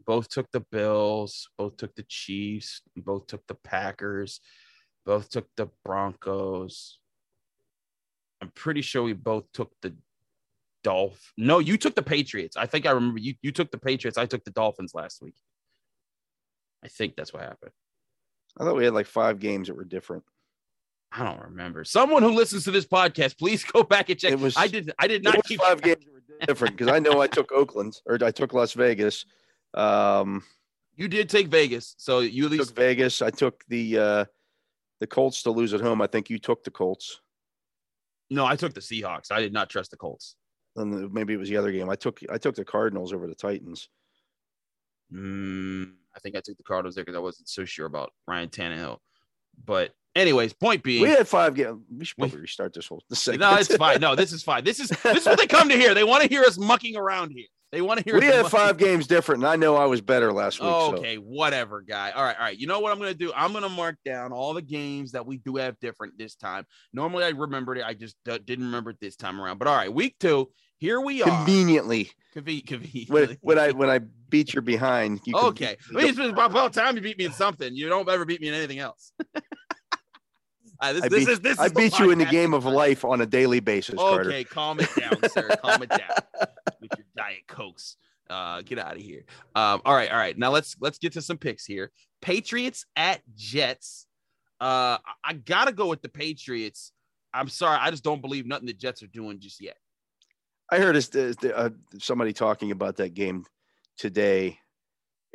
Both 0.06 0.28
took 0.28 0.50
the 0.52 0.60
Bills, 0.60 1.48
both 1.58 1.76
took 1.76 1.94
the 1.94 2.04
Chiefs, 2.04 2.82
both 2.96 3.26
took 3.26 3.46
the 3.46 3.54
Packers, 3.54 4.40
both 5.04 5.28
took 5.30 5.48
the 5.56 5.68
Broncos. 5.84 7.00
I'm 8.40 8.50
pretty 8.54 8.82
sure 8.82 9.02
we 9.02 9.14
both 9.14 9.44
took 9.52 9.72
the 9.82 9.96
Dolph. 10.86 11.32
No, 11.36 11.58
you 11.58 11.76
took 11.76 11.96
the 11.96 12.02
Patriots. 12.02 12.56
I 12.56 12.66
think 12.66 12.86
I 12.86 12.92
remember 12.92 13.18
you. 13.18 13.34
You 13.42 13.50
took 13.50 13.72
the 13.72 13.78
Patriots. 13.78 14.16
I 14.16 14.26
took 14.26 14.44
the 14.44 14.52
Dolphins 14.52 14.94
last 14.94 15.20
week. 15.20 15.34
I 16.84 16.88
think 16.88 17.16
that's 17.16 17.32
what 17.32 17.42
happened. 17.42 17.72
I 18.56 18.62
thought 18.62 18.76
we 18.76 18.84
had 18.84 18.94
like 18.94 19.06
five 19.06 19.40
games 19.40 19.66
that 19.66 19.74
were 19.76 19.84
different. 19.84 20.22
I 21.10 21.24
don't 21.24 21.40
remember. 21.40 21.82
Someone 21.82 22.22
who 22.22 22.30
listens 22.30 22.62
to 22.64 22.70
this 22.70 22.86
podcast, 22.86 23.36
please 23.36 23.64
go 23.64 23.82
back 23.82 24.10
and 24.10 24.18
check. 24.18 24.32
It 24.32 24.38
was, 24.38 24.56
I 24.56 24.68
did. 24.68 24.92
I 24.98 25.08
did 25.08 25.24
not 25.24 25.42
keep 25.44 25.60
five 25.60 25.82
games 25.82 26.04
were 26.06 26.46
different 26.46 26.76
because 26.76 26.92
I 26.92 27.00
know 27.00 27.20
I 27.20 27.26
took 27.26 27.50
Oakland 27.50 28.00
or 28.06 28.18
I 28.22 28.30
took 28.30 28.52
Las 28.54 28.72
Vegas. 28.74 29.24
Um, 29.74 30.44
You 30.94 31.08
did 31.08 31.28
take 31.28 31.48
Vegas, 31.48 31.94
so 31.98 32.20
you 32.20 32.44
at 32.44 32.50
least 32.52 32.68
took 32.68 32.76
Vegas. 32.76 33.22
I 33.22 33.30
took 33.30 33.64
the 33.68 33.98
uh, 33.98 34.24
the 35.00 35.06
Colts 35.08 35.42
to 35.42 35.50
lose 35.50 35.74
at 35.74 35.80
home. 35.80 36.00
I 36.00 36.06
think 36.06 36.30
you 36.30 36.38
took 36.38 36.62
the 36.62 36.70
Colts. 36.70 37.20
no. 38.30 38.46
I 38.46 38.54
took 38.56 38.74
the 38.74 38.80
Seahawks. 38.80 39.32
I 39.32 39.40
did 39.40 39.52
not 39.52 39.68
trust 39.68 39.90
the 39.90 39.96
Colts. 39.96 40.36
And 40.76 41.12
maybe 41.12 41.32
it 41.34 41.38
was 41.38 41.48
the 41.48 41.56
other 41.56 41.72
game. 41.72 41.88
I 41.88 41.96
took 41.96 42.20
I 42.30 42.38
took 42.38 42.54
the 42.54 42.64
Cardinals 42.64 43.12
over 43.12 43.26
the 43.26 43.34
Titans. 43.34 43.88
Mm, 45.12 45.92
I 46.14 46.18
think 46.20 46.36
I 46.36 46.40
took 46.40 46.56
the 46.56 46.62
Cardinals 46.64 46.94
there 46.94 47.04
because 47.04 47.16
I 47.16 47.20
wasn't 47.20 47.48
so 47.48 47.64
sure 47.64 47.86
about 47.86 48.12
Ryan 48.26 48.48
Tannehill. 48.48 48.98
But 49.64 49.92
anyways, 50.14 50.52
point 50.52 50.82
being, 50.82 51.02
We 51.02 51.08
had 51.10 51.28
five 51.28 51.54
games. 51.54 51.80
We 51.96 52.04
should 52.04 52.18
We- 52.18 52.28
restart 52.40 52.74
this 52.74 52.86
whole 52.88 53.02
the 53.08 53.16
segment. 53.16 53.40
no, 53.52 53.56
it's 53.58 53.74
fine. 53.76 54.00
No, 54.00 54.14
this 54.14 54.32
is 54.32 54.42
fine. 54.42 54.64
This 54.64 54.80
is 54.80 54.88
this 54.90 55.18
is 55.18 55.26
what 55.26 55.38
they 55.38 55.46
come 55.46 55.68
to 55.68 55.76
hear. 55.76 55.94
They 55.94 56.04
want 56.04 56.22
to 56.24 56.28
hear 56.28 56.42
us 56.42 56.58
mucking 56.58 56.96
around 56.96 57.30
here. 57.30 57.46
They 57.72 57.82
want 57.82 57.98
to 57.98 58.04
hear. 58.04 58.18
we 58.18 58.26
had 58.26 58.46
five 58.46 58.78
games 58.78 59.06
different, 59.08 59.42
and 59.42 59.48
I 59.50 59.56
know 59.56 59.74
I 59.76 59.86
was 59.86 60.00
better 60.00 60.32
last 60.32 60.60
week. 60.60 60.68
so. 60.70 60.96
Okay, 60.96 61.16
whatever, 61.16 61.82
guy. 61.82 62.10
All 62.12 62.22
right, 62.22 62.36
all 62.36 62.44
right. 62.44 62.56
You 62.56 62.66
know 62.68 62.78
what 62.80 62.92
I'm 62.92 62.98
gonna 62.98 63.12
do? 63.12 63.32
I'm 63.34 63.52
gonna 63.52 63.68
mark 63.68 63.96
down 64.04 64.32
all 64.32 64.54
the 64.54 64.62
games 64.62 65.12
that 65.12 65.26
we 65.26 65.38
do 65.38 65.56
have 65.56 65.78
different 65.80 66.16
this 66.16 66.36
time. 66.36 66.64
Normally, 66.92 67.24
I 67.24 67.30
remembered 67.30 67.78
it. 67.78 67.84
I 67.84 67.94
just 67.94 68.16
d- 68.24 68.38
didn't 68.38 68.66
remember 68.66 68.90
it 68.90 68.98
this 69.00 69.16
time 69.16 69.40
around. 69.40 69.58
But 69.58 69.68
all 69.68 69.76
right, 69.76 69.92
week 69.92 70.16
two. 70.20 70.50
Here 70.78 71.00
we 71.00 71.22
are. 71.22 71.44
Conveniently, 71.44 72.10
Conve- 72.34 72.64
conve- 72.64 73.10
when, 73.10 73.36
when 73.40 73.58
I 73.58 73.72
when 73.72 73.88
I 73.88 74.00
beat 74.28 74.54
your 74.54 74.62
behind, 74.62 75.20
you 75.24 75.34
can- 75.34 75.44
okay. 75.46 75.76
I 75.90 75.96
mean, 75.96 76.08
it's 76.08 76.18
been 76.18 76.30
about 76.30 76.72
time 76.72 76.96
you 76.96 77.02
beat 77.02 77.18
me 77.18 77.24
in 77.24 77.32
something. 77.32 77.74
You 77.74 77.88
don't 77.88 78.08
ever 78.08 78.24
beat 78.24 78.40
me 78.40 78.48
in 78.48 78.54
anything 78.54 78.78
else. 78.78 79.12
Uh, 80.78 80.92
this, 80.92 81.02
I 81.04 81.08
this 81.08 81.24
beat, 81.24 81.32
is 81.32 81.40
this. 81.40 81.58
I 81.58 81.68
beat 81.68 81.98
you 81.98 82.10
in 82.10 82.18
the 82.18 82.26
game 82.26 82.52
of 82.52 82.66
life 82.66 83.04
on 83.04 83.20
a 83.22 83.26
daily 83.26 83.60
basis, 83.60 83.94
Carter. 83.94 84.28
Okay, 84.28 84.44
calm 84.44 84.78
it 84.78 84.90
down, 84.94 85.18
sir. 85.30 85.48
Calm 85.62 85.82
it 85.82 85.88
down 85.88 86.00
with 86.80 86.90
your 86.98 87.06
diet 87.16 87.46
cokes. 87.48 87.96
Uh, 88.28 88.60
get 88.62 88.78
out 88.78 88.96
of 88.96 89.00
here. 89.00 89.24
Um, 89.54 89.80
all 89.84 89.94
right, 89.94 90.10
all 90.10 90.18
right. 90.18 90.36
Now 90.36 90.50
let's 90.50 90.76
let's 90.80 90.98
get 90.98 91.12
to 91.14 91.22
some 91.22 91.38
picks 91.38 91.64
here. 91.64 91.92
Patriots 92.20 92.84
at 92.94 93.22
Jets. 93.34 94.06
Uh, 94.60 94.98
I, 94.98 95.00
I 95.24 95.32
gotta 95.32 95.72
go 95.72 95.86
with 95.86 96.02
the 96.02 96.10
Patriots. 96.10 96.92
I'm 97.32 97.48
sorry, 97.48 97.78
I 97.80 97.90
just 97.90 98.04
don't 98.04 98.20
believe 98.20 98.46
nothing 98.46 98.66
the 98.66 98.72
Jets 98.74 99.02
are 99.02 99.08
doing 99.08 99.40
just 99.40 99.62
yet. 99.62 99.76
I 100.70 100.78
heard 100.78 100.96
uh, 100.96 101.70
somebody 101.98 102.32
talking 102.32 102.70
about 102.72 102.96
that 102.96 103.14
game 103.14 103.44
today, 103.96 104.58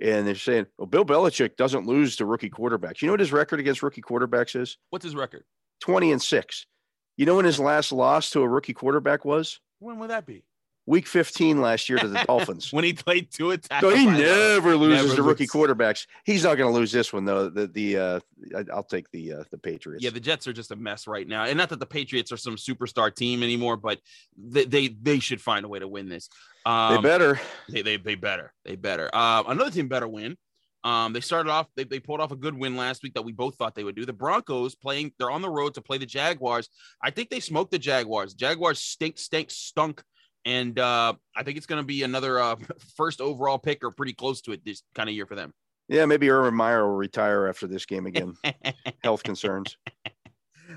and 0.01 0.27
they're 0.27 0.35
saying, 0.35 0.67
"Well, 0.77 0.87
Bill 0.87 1.05
Belichick 1.05 1.55
doesn't 1.55 1.85
lose 1.85 2.17
to 2.17 2.25
rookie 2.25 2.49
quarterbacks." 2.49 3.01
You 3.01 3.07
know 3.07 3.13
what 3.13 3.19
his 3.21 3.31
record 3.31 3.59
against 3.59 3.81
rookie 3.81 4.01
quarterbacks 4.01 4.59
is? 4.59 4.77
What's 4.89 5.05
his 5.05 5.15
record? 5.15 5.43
Twenty 5.79 6.11
and 6.11 6.21
six. 6.21 6.65
You 7.17 7.25
know 7.25 7.35
when 7.35 7.45
his 7.45 7.59
last 7.59 7.91
loss 7.91 8.29
to 8.31 8.41
a 8.41 8.47
rookie 8.47 8.73
quarterback 8.73 9.25
was? 9.25 9.59
When 9.79 9.99
would 9.99 10.09
that 10.09 10.25
be? 10.25 10.43
Week 10.87 11.05
15 11.05 11.61
last 11.61 11.89
year 11.89 11.99
to 11.99 12.07
the 12.07 12.23
Dolphins. 12.25 12.71
When 12.73 12.83
he 12.83 12.93
played 12.93 13.31
two 13.31 13.51
attacks. 13.51 13.81
So 13.81 13.93
he 13.93 14.05
never 14.05 14.75
loses 14.75 15.09
Never 15.09 15.15
to 15.17 15.23
rookie 15.23 15.47
quarterbacks. 15.47 16.07
He's 16.25 16.43
not 16.43 16.57
going 16.57 16.71
to 16.71 16.77
lose 16.77 16.91
this 16.91 17.13
one 17.13 17.25
though. 17.25 17.49
The 17.49 17.67
the 17.67 17.97
uh, 17.97 18.19
I'll 18.73 18.83
take 18.83 19.09
the 19.11 19.33
uh, 19.33 19.43
the 19.51 19.57
Patriots. 19.57 20.03
Yeah, 20.03 20.09
the 20.09 20.19
Jets 20.19 20.47
are 20.47 20.53
just 20.53 20.71
a 20.71 20.75
mess 20.75 21.07
right 21.07 21.27
now, 21.27 21.45
and 21.45 21.57
not 21.57 21.69
that 21.69 21.79
the 21.79 21.85
Patriots 21.85 22.31
are 22.31 22.37
some 22.37 22.55
superstar 22.55 23.13
team 23.13 23.43
anymore, 23.43 23.77
but 23.77 23.99
they 24.37 24.65
they, 24.65 24.87
they 24.87 25.19
should 25.19 25.41
find 25.41 25.65
a 25.65 25.67
way 25.67 25.79
to 25.79 25.87
win 25.87 26.09
this. 26.09 26.29
Um, 26.65 26.95
they 26.95 27.01
better. 27.01 27.39
They 27.69 27.81
they, 27.83 27.97
they 27.97 28.15
better. 28.15 28.53
They 28.65 28.75
better. 28.75 29.09
Uh, 29.13 29.43
another 29.47 29.71
team 29.71 29.87
better 29.87 30.07
win. 30.07 30.37
Um, 30.83 31.13
they 31.13 31.21
started 31.21 31.51
off. 31.51 31.67
They, 31.75 31.83
they 31.83 31.99
pulled 31.99 32.21
off 32.21 32.31
a 32.31 32.35
good 32.35 32.57
win 32.57 32.75
last 32.75 33.03
week 33.03 33.13
that 33.13 33.21
we 33.21 33.31
both 33.31 33.55
thought 33.55 33.75
they 33.75 33.83
would 33.83 33.95
do. 33.95 34.05
The 34.05 34.13
Broncos 34.13 34.75
playing. 34.75 35.13
They're 35.19 35.29
on 35.29 35.41
the 35.41 35.49
road 35.49 35.75
to 35.75 35.81
play 35.81 35.97
the 35.97 36.05
Jaguars. 36.05 36.69
I 37.01 37.11
think 37.11 37.29
they 37.29 37.39
smoked 37.39 37.71
the 37.71 37.79
Jaguars. 37.79 38.33
Jaguars 38.33 38.79
stink, 38.79 39.19
stink, 39.19 39.51
stunk, 39.51 40.03
and 40.45 40.77
uh, 40.79 41.13
I 41.35 41.43
think 41.43 41.57
it's 41.57 41.65
going 41.65 41.81
to 41.81 41.85
be 41.85 42.03
another 42.03 42.39
uh, 42.39 42.55
first 42.95 43.21
overall 43.21 43.59
pick 43.59 43.83
or 43.83 43.91
pretty 43.91 44.13
close 44.13 44.41
to 44.41 44.51
it 44.51 44.63
this 44.65 44.83
kind 44.95 45.09
of 45.09 45.15
year 45.15 45.25
for 45.25 45.35
them. 45.35 45.53
Yeah, 45.87 46.05
maybe 46.05 46.29
Urban 46.29 46.53
Meyer 46.55 46.87
will 46.87 46.95
retire 46.95 47.47
after 47.47 47.67
this 47.67 47.85
game 47.85 48.05
again. 48.07 48.35
Health 49.03 49.23
concerns. 49.23 49.77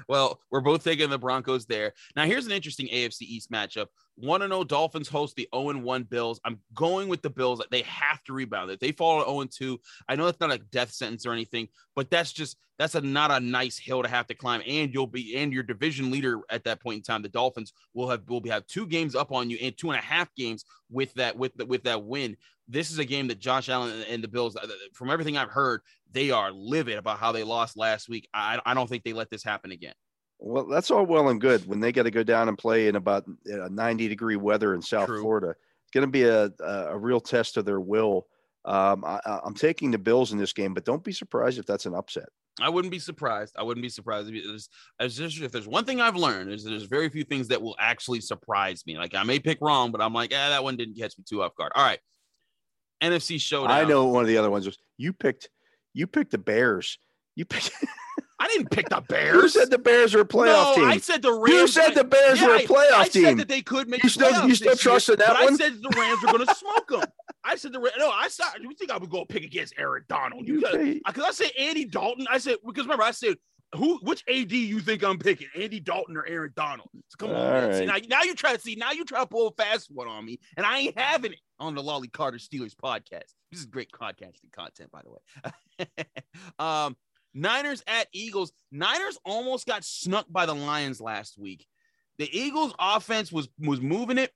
well, 0.08 0.40
we're 0.50 0.60
both 0.60 0.84
taking 0.84 1.10
the 1.10 1.18
Broncos 1.18 1.66
there. 1.66 1.92
Now, 2.16 2.24
here's 2.24 2.46
an 2.46 2.52
interesting 2.52 2.88
AFC 2.88 3.22
East 3.22 3.50
matchup. 3.50 3.86
1 4.16 4.40
0 4.40 4.64
Dolphins 4.64 5.08
host 5.08 5.34
the 5.36 5.48
0 5.54 5.78
1 5.78 6.02
Bills. 6.04 6.40
I'm 6.44 6.60
going 6.74 7.08
with 7.08 7.22
the 7.22 7.30
Bills. 7.30 7.62
They 7.70 7.82
have 7.82 8.22
to 8.24 8.32
rebound. 8.32 8.70
If 8.70 8.80
they 8.80 8.92
fall 8.92 9.20
at 9.20 9.26
0 9.26 9.44
2, 9.44 9.80
I 10.08 10.16
know 10.16 10.26
that's 10.26 10.40
not 10.40 10.52
a 10.52 10.58
death 10.58 10.92
sentence 10.92 11.26
or 11.26 11.32
anything, 11.32 11.68
but 11.96 12.10
that's 12.10 12.32
just 12.32 12.56
that's 12.78 12.94
a 12.94 13.00
not 13.00 13.30
a 13.30 13.40
nice 13.40 13.78
hill 13.78 14.02
to 14.02 14.08
have 14.08 14.26
to 14.28 14.34
climb. 14.34 14.62
And 14.66 14.92
you'll 14.92 15.06
be 15.06 15.36
and 15.36 15.52
your 15.52 15.62
division 15.62 16.10
leader 16.10 16.40
at 16.50 16.64
that 16.64 16.80
point 16.80 16.98
in 16.98 17.02
time, 17.02 17.22
the 17.22 17.28
Dolphins 17.28 17.72
will 17.92 18.08
have 18.08 18.22
will 18.28 18.40
be 18.40 18.50
have 18.50 18.66
two 18.66 18.86
games 18.86 19.14
up 19.14 19.32
on 19.32 19.50
you 19.50 19.58
and 19.60 19.76
two 19.76 19.90
and 19.90 19.98
a 19.98 20.02
half 20.02 20.32
games 20.34 20.64
with 20.90 21.12
that 21.14 21.36
with 21.36 21.54
the, 21.56 21.66
with 21.66 21.84
that 21.84 22.04
win. 22.04 22.36
This 22.66 22.90
is 22.90 22.98
a 22.98 23.04
game 23.04 23.28
that 23.28 23.38
Josh 23.38 23.68
Allen 23.68 23.92
and- 23.92 24.04
and 24.04 24.24
the 24.24 24.28
Bills, 24.28 24.56
uh, 24.56 24.66
from 24.94 25.10
everything 25.10 25.36
I've 25.36 25.50
heard, 25.50 25.82
they 26.14 26.30
are 26.30 26.50
livid 26.52 26.96
about 26.96 27.18
how 27.18 27.32
they 27.32 27.42
lost 27.42 27.76
last 27.76 28.08
week. 28.08 28.28
I, 28.32 28.58
I 28.64 28.72
don't 28.72 28.88
think 28.88 29.04
they 29.04 29.12
let 29.12 29.30
this 29.30 29.44
happen 29.44 29.72
again. 29.72 29.94
Well, 30.38 30.66
that's 30.66 30.90
all 30.90 31.06
well 31.06 31.28
and 31.28 31.40
good 31.40 31.66
when 31.66 31.80
they 31.80 31.92
got 31.92 32.04
to 32.04 32.10
go 32.10 32.22
down 32.22 32.48
and 32.48 32.56
play 32.56 32.88
in 32.88 32.96
about 32.96 33.24
uh, 33.52 33.68
90 33.70 34.08
degree 34.08 34.36
weather 34.36 34.74
in 34.74 34.82
South 34.82 35.06
True. 35.06 35.20
Florida. 35.20 35.50
It's 35.50 35.90
going 35.92 36.06
to 36.06 36.10
be 36.10 36.24
a, 36.24 36.50
a 36.60 36.94
a 36.94 36.98
real 36.98 37.20
test 37.20 37.56
of 37.56 37.64
their 37.64 37.80
will. 37.80 38.26
Um, 38.64 39.04
I, 39.04 39.20
I'm 39.44 39.54
taking 39.54 39.90
the 39.90 39.98
Bills 39.98 40.32
in 40.32 40.38
this 40.38 40.52
game, 40.52 40.72
but 40.72 40.84
don't 40.84 41.04
be 41.04 41.12
surprised 41.12 41.58
if 41.58 41.66
that's 41.66 41.86
an 41.86 41.94
upset. 41.94 42.28
I 42.60 42.68
wouldn't 42.68 42.92
be 42.92 42.98
surprised. 42.98 43.54
I 43.58 43.62
wouldn't 43.62 43.82
be 43.82 43.88
surprised 43.88 44.30
if 44.32 44.68
there's, 44.98 45.40
if 45.40 45.50
there's 45.50 45.66
one 45.66 45.84
thing 45.84 46.00
I've 46.00 46.16
learned 46.16 46.52
is 46.52 46.64
there's 46.64 46.84
very 46.84 47.08
few 47.08 47.24
things 47.24 47.48
that 47.48 47.60
will 47.60 47.76
actually 47.80 48.20
surprise 48.20 48.84
me. 48.86 48.96
Like 48.96 49.14
I 49.14 49.24
may 49.24 49.38
pick 49.38 49.58
wrong, 49.60 49.90
but 49.90 50.00
I'm 50.00 50.14
like, 50.14 50.32
ah, 50.32 50.50
that 50.50 50.62
one 50.62 50.76
didn't 50.76 50.96
catch 50.96 51.18
me 51.18 51.24
too 51.28 51.42
off 51.42 51.54
guard. 51.56 51.72
All 51.74 51.84
right, 51.84 51.98
NFC 53.02 53.40
showdown. 53.40 53.72
I 53.72 53.84
know 53.84 54.06
one 54.06 54.22
of 54.22 54.28
the 54.28 54.38
other 54.38 54.50
ones 54.50 54.66
was 54.66 54.78
you 54.96 55.12
picked 55.12 55.48
you 55.94 56.06
picked 56.06 56.32
the 56.32 56.38
Bears. 56.38 56.98
You 57.36 57.44
picked. 57.44 57.70
I 58.38 58.48
didn't 58.48 58.70
pick 58.70 58.88
the 58.90 58.96
Who 58.96 59.02
Bears. 59.02 59.52
said 59.54 59.70
the 59.70 59.78
Bears 59.78 60.14
are 60.14 60.20
a 60.20 60.24
playoff 60.24 60.72
no, 60.72 60.74
team? 60.74 60.84
I 60.84 60.98
said 60.98 61.22
the 61.22 61.32
Rams. 61.32 61.48
you 61.48 61.66
said 61.68 61.94
the 61.94 62.04
Bears 62.04 62.40
Yeah, 62.40 62.48
were 62.48 62.54
a 62.56 62.58
I- 62.58 62.66
playoff 62.66 62.92
I 62.94 63.08
team. 63.08 63.22
said 63.24 63.36
that 63.38 63.48
they 63.48 63.62
could 63.62 63.88
make 63.88 64.02
You 64.02 64.10
still- 64.10 64.46
you 64.46 64.54
still 64.54 64.76
trust 64.76 65.06
that 65.06 65.18
but 65.18 65.42
one? 65.44 65.54
I 65.54 65.56
said 65.56 65.80
the 65.80 65.90
Rams 65.96 66.20
were 66.20 66.32
going 66.32 66.46
to 66.46 66.54
smoke 66.54 66.88
them. 66.88 67.02
I 67.44 67.56
said 67.56 67.72
the 67.72 67.78
no. 67.98 68.10
I 68.10 68.28
saw. 68.28 68.44
You 68.60 68.72
think 68.74 68.90
I 68.90 68.96
would 68.98 69.10
go 69.10 69.24
pick 69.24 69.44
against 69.44 69.74
Aaron 69.78 70.04
Donald? 70.08 70.48
You 70.48 70.60
because 71.04 71.24
I 71.24 71.30
said 71.30 71.50
Andy 71.58 71.84
Dalton. 71.84 72.26
I 72.30 72.38
said 72.38 72.56
because 72.66 72.84
remember 72.84 73.04
I 73.04 73.10
said 73.12 73.36
who 73.74 73.98
which 73.98 74.22
AD 74.28 74.52
you 74.52 74.80
think 74.80 75.02
I'm 75.02 75.18
picking, 75.18 75.48
Andy 75.56 75.80
Dalton 75.80 76.16
or 76.16 76.26
Aaron 76.26 76.52
Donald? 76.54 76.88
So 77.08 77.16
come 77.18 77.30
on, 77.30 77.36
All 77.36 77.52
man. 77.52 77.74
See, 77.74 77.86
now, 77.86 77.96
now 78.08 78.22
you 78.22 78.34
try 78.34 78.54
to 78.54 78.60
see 78.60 78.76
now 78.76 78.92
you 78.92 79.04
try 79.04 79.20
to 79.20 79.26
pull 79.26 79.48
a 79.48 79.52
fast 79.52 79.90
one 79.90 80.08
on 80.08 80.24
me, 80.24 80.38
and 80.56 80.64
I 80.64 80.78
ain't 80.78 80.98
having 80.98 81.32
it 81.32 81.40
on 81.58 81.74
the 81.74 81.82
Lolley 81.82 82.12
Carter 82.12 82.38
Steelers 82.38 82.74
podcast. 82.74 83.32
This 83.50 83.60
is 83.60 83.66
great 83.66 83.90
podcasting 83.90 84.52
content, 84.52 84.90
by 84.90 85.02
the 85.02 85.10
way. 85.10 86.06
um, 86.58 86.96
Niners 87.34 87.82
at 87.86 88.08
Eagles. 88.12 88.52
Niners 88.70 89.18
almost 89.24 89.66
got 89.66 89.84
snuck 89.84 90.26
by 90.30 90.46
the 90.46 90.54
Lions 90.54 91.00
last 91.00 91.38
week. 91.38 91.66
The 92.18 92.28
Eagles 92.36 92.74
offense 92.78 93.32
was 93.32 93.48
was 93.58 93.80
moving 93.80 94.18
it. 94.18 94.32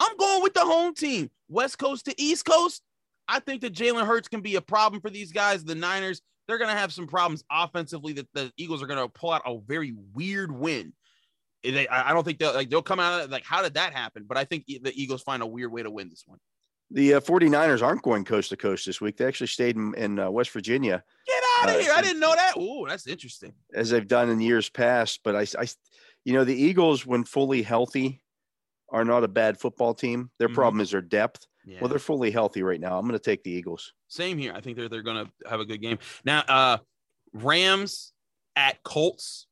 I'm 0.00 0.16
going 0.16 0.42
with 0.42 0.54
the 0.54 0.64
home 0.64 0.94
team, 0.94 1.30
West 1.48 1.78
Coast 1.78 2.06
to 2.06 2.20
East 2.20 2.44
Coast. 2.44 2.82
I 3.28 3.38
think 3.38 3.62
that 3.62 3.72
Jalen 3.72 4.06
Hurts 4.06 4.28
can 4.28 4.40
be 4.40 4.56
a 4.56 4.60
problem 4.60 5.00
for 5.00 5.10
these 5.10 5.30
guys. 5.30 5.64
The 5.64 5.76
Niners, 5.76 6.20
they're 6.46 6.58
going 6.58 6.70
to 6.70 6.76
have 6.76 6.92
some 6.92 7.06
problems 7.06 7.44
offensively. 7.50 8.12
That 8.14 8.28
the 8.34 8.52
Eagles 8.56 8.82
are 8.82 8.86
going 8.86 8.98
to 9.00 9.08
pull 9.08 9.30
out 9.32 9.42
a 9.46 9.58
very 9.60 9.94
weird 10.14 10.52
win. 10.52 10.92
They, 11.64 11.86
I 11.86 12.12
don't 12.12 12.24
think 12.24 12.38
they'll 12.40 12.54
like 12.54 12.70
they'll 12.70 12.82
come 12.82 12.98
out 12.98 13.20
of 13.20 13.26
it 13.26 13.30
like 13.30 13.44
how 13.44 13.62
did 13.62 13.74
that 13.74 13.92
happen? 13.92 14.24
But 14.26 14.36
I 14.36 14.44
think 14.44 14.66
the 14.66 14.92
Eagles 14.94 15.22
find 15.22 15.42
a 15.42 15.46
weird 15.46 15.70
way 15.70 15.82
to 15.84 15.90
win 15.90 16.08
this 16.08 16.24
one. 16.26 16.38
The 16.90 17.14
uh, 17.14 17.20
49ers 17.20 17.82
aren't 17.82 18.02
going 18.02 18.24
coast 18.24 18.50
to 18.50 18.56
coast 18.56 18.84
this 18.84 19.00
week. 19.00 19.16
They 19.16 19.24
actually 19.26 19.46
stayed 19.46 19.76
in, 19.76 19.94
in 19.94 20.18
uh, 20.18 20.30
West 20.30 20.50
Virginia 20.50 21.02
Get 21.26 21.42
out 21.60 21.70
of 21.70 21.76
Uh, 21.76 21.78
here! 21.78 21.92
I 21.94 22.02
didn't 22.02 22.20
know 22.20 22.34
that. 22.34 22.52
Oh, 22.56 22.86
that's 22.86 23.06
interesting. 23.06 23.54
as 23.72 23.88
they've 23.90 24.06
done 24.06 24.28
in 24.28 24.40
years 24.40 24.68
past. 24.68 25.20
But 25.24 25.36
I, 25.36 25.46
I, 25.58 25.66
you 26.24 26.32
know, 26.34 26.44
the 26.44 26.54
Eagles, 26.54 27.06
when 27.06 27.24
fully 27.24 27.62
healthy, 27.62 28.20
are 28.90 29.04
not 29.06 29.24
a 29.24 29.28
bad 29.28 29.58
football 29.58 29.94
team. 29.94 30.30
Their 30.38 30.48
Mhm. 30.50 30.54
problem 30.54 30.80
is 30.82 30.90
their 30.90 31.00
depth. 31.00 31.46
Yeah. 31.64 31.78
Well, 31.80 31.88
they're 31.88 31.98
fully 31.98 32.30
healthy 32.30 32.62
right 32.62 32.80
now. 32.80 32.98
I'm 32.98 33.06
going 33.06 33.18
to 33.18 33.24
take 33.24 33.44
the 33.44 33.50
Eagles. 33.50 33.92
Same 34.08 34.36
here. 34.38 34.52
I 34.54 34.60
think 34.60 34.76
they're 34.76 34.88
they're 34.88 35.02
gonna 35.02 35.30
have 35.48 35.60
a 35.60 35.64
good 35.64 35.80
game. 35.80 35.98
Now, 36.24 36.40
uh 36.48 36.78
Rams 37.32 38.12
at 38.56 38.82
Colts. 38.82 39.46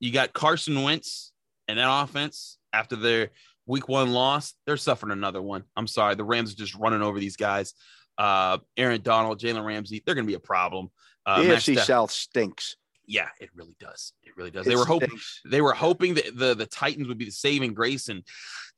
You 0.00 0.12
got 0.12 0.32
Carson 0.32 0.82
Wentz 0.82 1.32
and 1.68 1.78
that 1.78 2.02
offense 2.02 2.58
after 2.72 2.96
their 2.96 3.30
week 3.66 3.88
one 3.88 4.12
loss, 4.12 4.54
they're 4.66 4.76
suffering 4.76 5.12
another 5.12 5.40
one. 5.40 5.64
I'm 5.76 5.86
sorry. 5.86 6.14
The 6.16 6.24
Rams 6.24 6.52
are 6.52 6.56
just 6.56 6.74
running 6.74 7.00
over 7.02 7.18
these 7.20 7.36
guys. 7.36 7.74
Uh 8.18 8.58
Aaron 8.76 9.00
Donald, 9.02 9.40
Jalen 9.40 9.64
Ramsey, 9.64 10.02
they're 10.04 10.14
gonna 10.14 10.26
be 10.26 10.34
a 10.34 10.40
problem. 10.40 10.88
Uh 11.26 11.42
the 11.42 11.48
AFC 11.50 11.74
Staff- 11.74 11.86
South 11.86 12.10
stinks. 12.10 12.76
Yeah, 13.06 13.28
it 13.40 13.50
really 13.54 13.76
does. 13.78 14.12
It 14.22 14.36
really 14.36 14.50
does. 14.50 14.66
They 14.66 14.76
were 14.76 14.84
hoping 14.86 15.10
they 15.44 15.60
were 15.60 15.72
hoping 15.74 16.14
that 16.14 16.36
the, 16.36 16.54
the 16.54 16.66
Titans 16.66 17.08
would 17.08 17.18
be 17.18 17.26
the 17.26 17.30
saving 17.30 17.74
grace, 17.74 18.08
and 18.08 18.22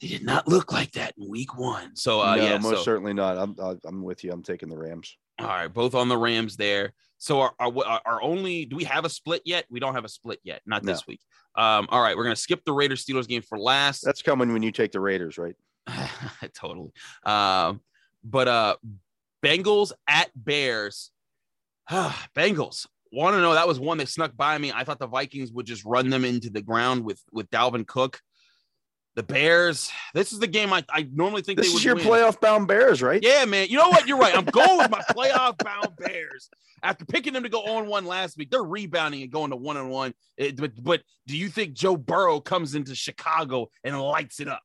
they 0.00 0.08
did 0.08 0.24
not 0.24 0.48
look 0.48 0.72
like 0.72 0.92
that 0.92 1.14
in 1.18 1.28
week 1.28 1.56
one. 1.58 1.94
So 1.96 2.20
uh 2.20 2.36
no, 2.36 2.42
yeah, 2.44 2.58
most 2.58 2.78
so- 2.78 2.82
certainly 2.82 3.12
not. 3.14 3.38
I'm, 3.38 3.54
I'm- 3.60 3.80
I'm 3.84 4.02
with 4.02 4.24
you. 4.24 4.32
I'm 4.32 4.42
taking 4.42 4.68
the 4.68 4.76
Rams. 4.78 5.16
All 5.38 5.46
right, 5.46 5.68
both 5.72 5.94
on 5.94 6.08
the 6.08 6.16
Rams 6.16 6.56
there. 6.56 6.92
So 7.18 7.40
our, 7.40 7.52
our, 7.58 8.00
our 8.04 8.22
only 8.22 8.64
do 8.66 8.76
we 8.76 8.84
have 8.84 9.04
a 9.04 9.08
split 9.10 9.42
yet? 9.44 9.64
We 9.70 9.80
don't 9.80 9.94
have 9.94 10.04
a 10.04 10.08
split 10.08 10.40
yet, 10.44 10.60
not 10.66 10.82
No. 10.84 10.92
this 10.92 11.06
week. 11.06 11.20
Um, 11.54 11.86
all 11.90 12.02
right, 12.02 12.16
we're 12.16 12.24
gonna 12.24 12.36
skip 12.36 12.64
the 12.64 12.72
Raiders 12.72 13.04
Steelers 13.04 13.26
game 13.28 13.42
for 13.42 13.58
last. 13.58 14.02
That's 14.04 14.22
coming 14.22 14.52
when 14.52 14.62
you 14.62 14.72
take 14.72 14.92
the 14.92 15.00
Raiders, 15.00 15.38
right? 15.38 15.54
totally. 16.54 16.90
Um, 17.24 17.80
but 18.24 18.48
uh 18.48 18.76
Bengals 19.44 19.92
at 20.08 20.30
Bears. 20.34 21.10
Bengals. 21.90 22.86
Want 23.16 23.34
to 23.34 23.40
know 23.40 23.54
that 23.54 23.66
was 23.66 23.80
one 23.80 23.96
that 23.96 24.10
snuck 24.10 24.36
by 24.36 24.58
me. 24.58 24.72
I 24.72 24.84
thought 24.84 24.98
the 24.98 25.06
Vikings 25.06 25.50
would 25.50 25.64
just 25.64 25.86
run 25.86 26.10
them 26.10 26.22
into 26.22 26.50
the 26.50 26.60
ground 26.60 27.02
with 27.02 27.18
with 27.32 27.50
Dalvin 27.50 27.86
Cook. 27.86 28.20
The 29.14 29.22
Bears. 29.22 29.90
This 30.12 30.34
is 30.34 30.38
the 30.38 30.46
game 30.46 30.70
I, 30.74 30.84
I 30.90 31.08
normally 31.10 31.40
think 31.40 31.56
This 31.56 31.68
they 31.68 31.72
would 31.72 31.78
is 31.78 31.84
your 31.86 31.94
win. 31.94 32.04
playoff 32.04 32.38
bound 32.38 32.68
Bears, 32.68 33.00
right? 33.00 33.18
Yeah, 33.22 33.46
man. 33.46 33.68
You 33.70 33.78
know 33.78 33.88
what? 33.88 34.06
You're 34.06 34.18
right. 34.18 34.36
I'm 34.36 34.44
going 34.44 34.76
with 34.76 34.90
my 34.90 35.00
playoff 35.10 35.56
bound 35.56 35.96
Bears. 35.96 36.50
After 36.82 37.06
picking 37.06 37.32
them 37.32 37.42
to 37.44 37.48
go 37.48 37.62
oh 37.66 37.78
on 37.78 37.86
one 37.86 38.04
last 38.04 38.36
week, 38.36 38.50
they're 38.50 38.62
rebounding 38.62 39.22
and 39.22 39.32
going 39.32 39.48
to 39.50 39.56
one 39.56 39.78
on 39.78 39.88
one. 39.88 40.12
But 40.58 40.72
but 40.84 41.00
do 41.26 41.38
you 41.38 41.48
think 41.48 41.72
Joe 41.72 41.96
Burrow 41.96 42.40
comes 42.40 42.74
into 42.74 42.94
Chicago 42.94 43.70
and 43.82 43.98
lights 43.98 44.40
it 44.40 44.48
up? 44.48 44.60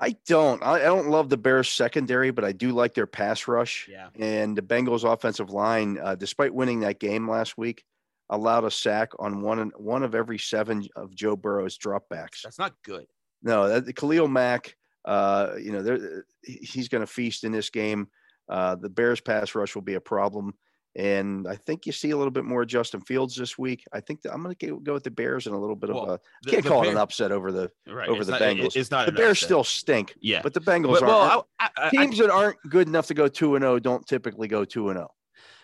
I 0.00 0.16
don't. 0.26 0.62
I, 0.62 0.76
I 0.76 0.84
don't 0.84 1.10
love 1.10 1.28
the 1.28 1.36
Bears 1.36 1.68
secondary, 1.68 2.30
but 2.30 2.44
I 2.44 2.52
do 2.52 2.72
like 2.72 2.94
their 2.94 3.06
pass 3.06 3.46
rush. 3.46 3.86
Yeah. 3.90 4.08
And 4.18 4.56
the 4.56 4.62
Bengals 4.62 5.10
offensive 5.10 5.50
line, 5.50 5.98
uh, 6.02 6.14
despite 6.14 6.54
winning 6.54 6.80
that 6.80 6.98
game 6.98 7.28
last 7.28 7.58
week, 7.58 7.84
allowed 8.30 8.64
a 8.64 8.70
sack 8.70 9.10
on 9.18 9.42
one 9.42 9.72
one 9.76 10.02
of 10.02 10.14
every 10.14 10.38
seven 10.38 10.86
of 10.96 11.14
Joe 11.14 11.36
Burrow's 11.36 11.76
dropbacks. 11.76 12.42
That's 12.42 12.58
not 12.58 12.74
good. 12.82 13.06
No, 13.42 13.68
that, 13.68 13.94
Khalil 13.94 14.28
Mack, 14.28 14.74
uh, 15.04 15.52
you 15.60 15.72
know, 15.72 16.22
he's 16.42 16.88
going 16.88 17.02
to 17.02 17.06
feast 17.06 17.44
in 17.44 17.52
this 17.52 17.70
game. 17.70 18.08
Uh, 18.48 18.76
the 18.76 18.90
Bears 18.90 19.20
pass 19.20 19.54
rush 19.54 19.74
will 19.74 19.82
be 19.82 19.94
a 19.94 20.00
problem. 20.00 20.54
And 20.96 21.46
I 21.46 21.54
think 21.54 21.86
you 21.86 21.92
see 21.92 22.10
a 22.10 22.16
little 22.16 22.32
bit 22.32 22.44
more 22.44 22.64
Justin 22.64 23.00
Fields 23.02 23.36
this 23.36 23.56
week. 23.56 23.84
I 23.92 24.00
think 24.00 24.22
that 24.22 24.32
I'm 24.34 24.42
going 24.42 24.56
to 24.56 24.80
go 24.80 24.92
with 24.94 25.04
the 25.04 25.10
Bears 25.10 25.46
in 25.46 25.52
a 25.52 25.58
little 25.58 25.76
bit 25.76 25.90
Well, 25.90 26.02
of 26.04 26.08
a 26.10 26.20
The- 26.42 26.50
can't 26.50 26.64
call 26.66 26.82
it 26.82 26.88
an 26.88 26.96
upset 26.96 27.30
over 27.30 27.52
the 27.52 27.70
right, 27.86 28.08
over 28.08 28.24
the 28.24 28.32
not- 28.32 28.40
Bengals. 28.40 28.74
It's 28.74 28.90
not 28.90 29.06
the 29.06 29.12
Bears 29.12 29.36
upset. 29.38 29.46
still 29.46 29.64
stink, 29.64 30.14
yeah. 30.20 30.40
but 30.42 30.52
the 30.52 30.60
Bengals 30.60 30.94
But, 30.98 31.02
well, 31.02 31.48
I, 31.60 31.68
I, 31.76 31.86
I, 31.86 31.90
teams 31.90 32.18
that 32.18 32.30
aren't 32.30 32.56
good 32.68 32.88
enough 32.88 33.06
to 33.06 33.14
go 33.14 33.28
two 33.28 33.54
and 33.54 33.62
zero 33.62 33.78
don't 33.78 34.04
typically 34.06 34.48
go 34.48 34.64
two 34.64 34.88
and 34.88 34.96
zero. 34.98 35.10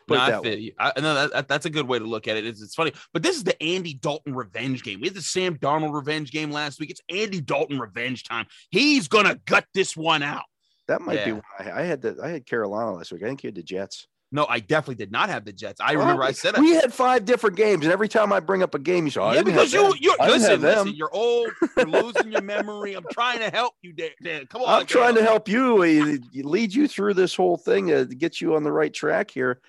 Put 0.06 0.14
No, 0.18 0.20
I 0.20 0.40
feel 0.42 0.56
you. 0.60 0.72
I, 0.78 0.92
no, 1.00 1.14
that, 1.14 1.32
that- 1.32 1.48
that's 1.48 1.66
a 1.66 1.70
good 1.70 1.88
way 1.88 1.98
to 1.98 2.04
look 2.04 2.28
at 2.28 2.36
it. 2.36 2.46
It's, 2.46 2.62
it's 2.62 2.76
funny, 2.76 2.92
but 3.12 3.24
this 3.24 3.34
is 3.36 3.42
the 3.42 3.60
Andy 3.60 3.94
Dalton 3.94 4.32
revenge 4.32 4.84
game. 4.84 5.00
We 5.00 5.08
had 5.08 5.16
the 5.16 5.22
Sam 5.22 5.56
Darnold 5.58 5.92
revenge 5.92 6.30
game 6.30 6.52
last 6.52 6.78
week. 6.78 6.90
It's 6.90 7.00
Andy 7.08 7.40
Dalton 7.40 7.80
revenge 7.80 8.22
time. 8.22 8.46
He's 8.70 9.08
gonna 9.08 9.34
gut 9.44 9.66
this 9.74 9.96
one 9.96 10.22
out. 10.22 10.44
That 10.86 11.00
might 11.00 11.24
be 11.24 11.32
Yeah. 11.32 11.40
why 11.58 11.72
I 11.74 11.82
had 11.82 12.00
the 12.02 12.16
I 12.22 12.28
had 12.28 12.46
Carolina 12.46 12.92
last 12.92 13.10
week. 13.10 13.24
I 13.24 13.26
think 13.26 13.42
you 13.42 13.48
had 13.48 13.56
the 13.56 13.64
Jets. 13.64 14.06
No, 14.36 14.44
I 14.50 14.60
definitely 14.60 14.96
did 14.96 15.10
not 15.10 15.30
have 15.30 15.46
the 15.46 15.52
Jets. 15.54 15.80
I 15.80 15.92
remember 15.92 16.22
I 16.22 16.32
said 16.32 16.56
it. 16.56 16.60
we 16.60 16.74
had 16.74 16.92
five 16.92 17.24
different 17.24 17.56
games, 17.56 17.86
and 17.86 17.90
every 17.90 18.06
time 18.06 18.34
I 18.34 18.40
bring 18.40 18.62
up 18.62 18.74
a 18.74 18.78
game, 18.78 19.06
you 19.06 19.10
say, 19.10 19.22
oh, 19.22 19.32
yeah, 19.32 19.40
because 19.40 19.72
you, 19.72 19.82
them. 19.84 19.94
you 19.98 20.14
I 20.20 20.26
didn't 20.26 20.42
listen, 20.42 20.60
listen, 20.60 20.94
you're 20.94 21.14
old, 21.14 21.48
you're 21.74 21.86
losing 21.86 22.30
your 22.30 22.42
memory. 22.42 22.92
I'm 22.92 23.06
trying 23.10 23.38
to 23.38 23.48
help 23.48 23.72
you, 23.80 23.94
Dan. 23.94 24.10
Dan. 24.22 24.44
Come 24.44 24.60
on, 24.60 24.68
I'm 24.68 24.84
trying 24.84 25.14
to 25.14 25.22
help 25.22 25.48
you, 25.48 25.78
uh, 25.82 26.42
lead 26.46 26.74
you 26.74 26.86
through 26.86 27.14
this 27.14 27.34
whole 27.34 27.56
thing 27.56 27.90
uh, 27.90 28.04
to 28.04 28.14
get 28.14 28.38
you 28.38 28.56
on 28.56 28.62
the 28.62 28.70
right 28.70 28.92
track 28.92 29.30
here. 29.30 29.62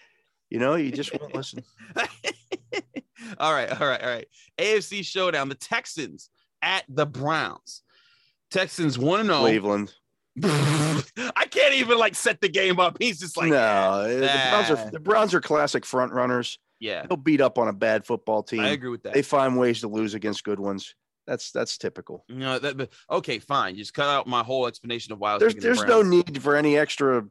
You 0.50 0.60
know, 0.60 0.76
you 0.76 0.92
just 0.92 1.18
won't 1.18 1.34
listen. 1.34 1.64
all 3.40 3.54
right, 3.54 3.70
all 3.72 3.88
right, 3.88 4.04
all 4.04 4.10
right. 4.10 4.28
AFC 4.58 5.06
showdown: 5.06 5.48
the 5.48 5.56
Texans 5.56 6.30
at 6.62 6.84
the 6.90 7.06
Browns. 7.06 7.84
Texans 8.52 9.00
one 9.00 9.22
and 9.22 9.30
zero. 9.30 9.40
Cleveland. 9.40 9.94
I 10.44 11.46
can't 11.50 11.74
even 11.76 11.98
like 11.98 12.16
set 12.16 12.42
the 12.42 12.50
game 12.50 12.80
up. 12.80 12.98
He's 13.00 13.20
just 13.20 13.38
like, 13.38 13.50
no, 13.50 13.58
uh, 13.58 14.08
the 14.08 14.20
Browns 14.20 14.70
are 14.72 14.92
the 14.92 15.00
Browns 15.00 15.34
are 15.34 15.42
classic 15.42 15.86
front 15.86 16.12
runners. 16.14 16.60
yeah, 16.80 17.06
They'll 17.08 17.18
beat 17.18 17.42
up 17.42 17.58
on 17.58 17.68
a 17.68 17.74
bad 17.74 18.06
football 18.06 18.44
team. 18.44 18.60
I 18.62 18.70
agree 18.70 18.90
with 18.90 19.04
that. 19.04 19.14
They 19.14 19.22
find 19.22 19.58
ways 19.58 19.82
to 19.82 19.88
lose 19.88 20.14
against 20.14 20.44
good 20.44 20.60
ones. 20.60 20.94
That's 21.26 21.52
that's 21.52 21.78
typical. 21.78 22.24
you 22.30 22.36
know, 22.36 22.58
that, 22.60 22.78
but, 22.78 22.90
okay, 23.10 23.40
fine. 23.40 23.76
Just 23.76 23.94
cut 23.94 24.08
out 24.08 24.28
my 24.28 24.44
whole 24.44 24.66
explanation 24.68 25.12
of 25.12 25.20
why 25.20 25.32
I 25.32 25.34
was 25.36 25.42
There's 25.42 25.54
picking 25.56 25.70
the 25.70 25.76
there's 25.76 25.90
no 25.90 26.02
need 26.02 26.42
for 26.42 26.56
any 26.56 26.78
extra 26.78 27.26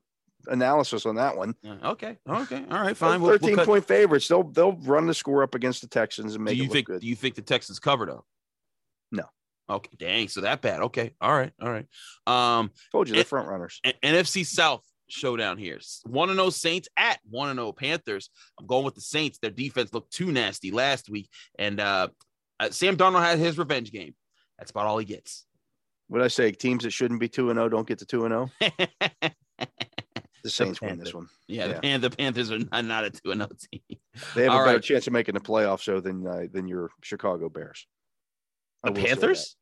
analysis 0.49 1.07
on 1.07 1.15
that 1.17 1.37
one. 1.37 1.55
Yeah, 1.63 1.77
Okay, 1.83 2.19
okay, 2.29 2.65
all 2.71 2.81
right, 2.81 2.97
fine. 2.97 3.21
We'll, 3.23 3.31
we'll 3.31 3.39
13 3.39 3.57
cut- 3.57 3.67
point 3.67 3.87
favorites. 3.87 4.29
They'll 4.29 4.43
they'll 4.45 4.77
run 4.83 5.07
the 5.07 5.15
score 5.15 5.43
up 5.43 5.55
against 5.55 5.81
the 5.81 5.89
Texans 5.89 6.35
and 6.35 6.45
Do 6.47 6.51
make 6.51 6.57
you 6.59 6.65
it 6.65 6.67
look 6.67 6.73
think? 6.75 6.87
good. 6.89 7.01
Do 7.01 7.07
you 7.07 7.17
think 7.17 7.37
the 7.37 7.43
Texans 7.43 7.79
cover 7.79 8.05
though? 8.05 8.25
No. 9.13 9.25
Okay, 9.69 9.91
dang. 9.99 10.29
So 10.29 10.43
that 10.43 10.61
bad. 10.63 10.81
Okay, 10.83 11.13
all 11.21 11.33
right, 11.37 11.53
all 11.61 11.71
right. 11.71 11.87
Um, 12.27 12.71
Told 12.93 13.09
you 13.09 13.15
they're 13.15 13.25
front 13.25 13.49
runners. 13.49 13.81
NFC 14.03 14.47
South 14.47 14.85
showdown 15.09 15.59
here. 15.59 15.81
One 16.05 16.31
and 16.31 16.39
zero 16.39 16.51
Saints 16.51 16.89
at 16.97 17.19
one 17.29 17.49
and 17.51 17.59
zero 17.59 17.73
Panthers. 17.73 18.31
I'm 18.61 18.67
going 18.67 18.85
with 18.85 18.95
the 18.95 19.01
Saints. 19.01 19.39
Their 19.39 19.51
defense 19.51 19.93
looked 19.93 20.13
too 20.13 20.31
nasty 20.31 20.71
last 20.71 21.09
week, 21.11 21.29
and 21.59 21.81
uh, 21.81 22.09
uh, 22.61 22.71
Sam 22.71 22.97
Darnold 22.97 23.25
had 23.25 23.39
his 23.39 23.59
revenge 23.59 23.91
game. 23.93 24.15
That's 24.59 24.71
about 24.71 24.87
all 24.87 24.99
he 24.99 25.05
gets. 25.05 25.45
What 26.09 26.23
I 26.23 26.29
say? 26.29 26.53
Teams 26.53 26.85
that 26.85 26.93
shouldn't 26.93 27.19
be 27.19 27.29
two 27.29 27.51
and 27.51 27.57
zero 27.57 27.69
don't 27.69 27.89
get 27.89 27.99
to 27.99 28.07
two 28.07 28.25
and 28.25 28.33
zero. 28.33 28.51
yeah, 28.61 29.31
The 30.45 30.51
Saints 30.51 30.81
win 30.81 30.99
this 31.01 31.13
one. 31.13 31.27
the, 31.49 31.55
Yeah. 31.55 31.81
Pan- 31.81 32.01
the 32.01 32.11
Panthers 32.11 32.53
are 32.53 32.61
not, 32.61 32.85
not 32.85 33.05
a 33.05 33.11
two 33.11 33.33
and 33.33 33.41
zero 33.41 33.51
team. 33.73 33.99
They 34.37 34.45
have 34.45 34.53
All 34.53 34.63
a 34.63 34.65
better 34.65 34.77
right. 34.77 34.83
chance 34.85 35.09
of 35.09 35.13
making 35.13 35.35
the 35.35 35.41
playoffs 35.41 35.83
so 35.83 36.01
than 36.01 36.25
uh, 36.27 36.47
than 36.53 36.69
your 36.69 36.91
Chicago 37.03 37.49
Bears. 37.49 37.87
The 38.87 38.93
will 38.93 38.97
say 38.97 39.03
that. 39.03 39.21
Panthers? 39.21 39.57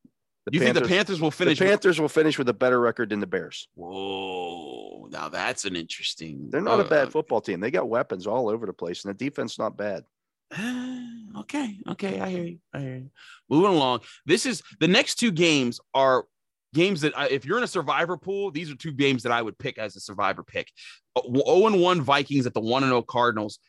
The 0.46 0.52
you 0.52 0.60
think 0.60 0.74
the 0.74 0.82
Panthers 0.82 1.20
will 1.20 1.30
finish? 1.30 1.58
The 1.58 1.64
with- 1.64 1.70
Panthers 1.72 2.00
will 2.00 2.08
finish 2.08 2.38
with 2.38 2.48
a 2.48 2.54
better 2.54 2.78
record 2.78 3.10
than 3.10 3.20
the 3.20 3.26
Bears. 3.26 3.68
Whoa! 3.74 5.08
Now 5.10 5.28
that's 5.28 5.64
an 5.64 5.74
interesting. 5.74 6.48
They're 6.50 6.60
not 6.60 6.80
a 6.80 6.84
uh, 6.84 6.88
bad 6.88 7.12
football 7.12 7.40
team. 7.40 7.60
They 7.60 7.70
got 7.70 7.88
weapons 7.88 8.26
all 8.26 8.50
over 8.50 8.66
the 8.66 8.72
place, 8.72 9.04
and 9.04 9.14
the 9.14 9.24
defense 9.24 9.58
not 9.58 9.76
bad. 9.76 10.04
okay, 11.38 11.78
okay, 11.88 12.20
I 12.20 12.28
hear 12.28 12.44
you. 12.44 12.58
I 12.74 12.80
hear 12.80 12.96
you. 12.96 13.10
Moving 13.48 13.70
along. 13.70 14.00
This 14.26 14.44
is 14.44 14.62
the 14.80 14.88
next 14.88 15.14
two 15.14 15.32
games 15.32 15.80
are 15.94 16.26
games 16.74 17.00
that 17.00 17.16
I, 17.16 17.28
if 17.28 17.46
you're 17.46 17.56
in 17.56 17.64
a 17.64 17.68
survivor 17.68 18.18
pool, 18.18 18.50
these 18.50 18.70
are 18.70 18.76
two 18.76 18.92
games 18.92 19.22
that 19.22 19.32
I 19.32 19.40
would 19.40 19.56
pick 19.56 19.78
as 19.78 19.96
a 19.96 20.00
survivor 20.00 20.42
pick. 20.42 20.70
0 21.18 21.66
and 21.66 21.80
1 21.80 22.02
Vikings 22.02 22.46
at 22.46 22.52
the 22.52 22.60
1 22.60 22.82
and 22.82 22.90
0 22.90 23.02
Cardinals. 23.02 23.60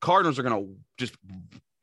Cardinals 0.00 0.38
are 0.38 0.42
going 0.42 0.64
to 0.64 0.76
just 0.96 1.14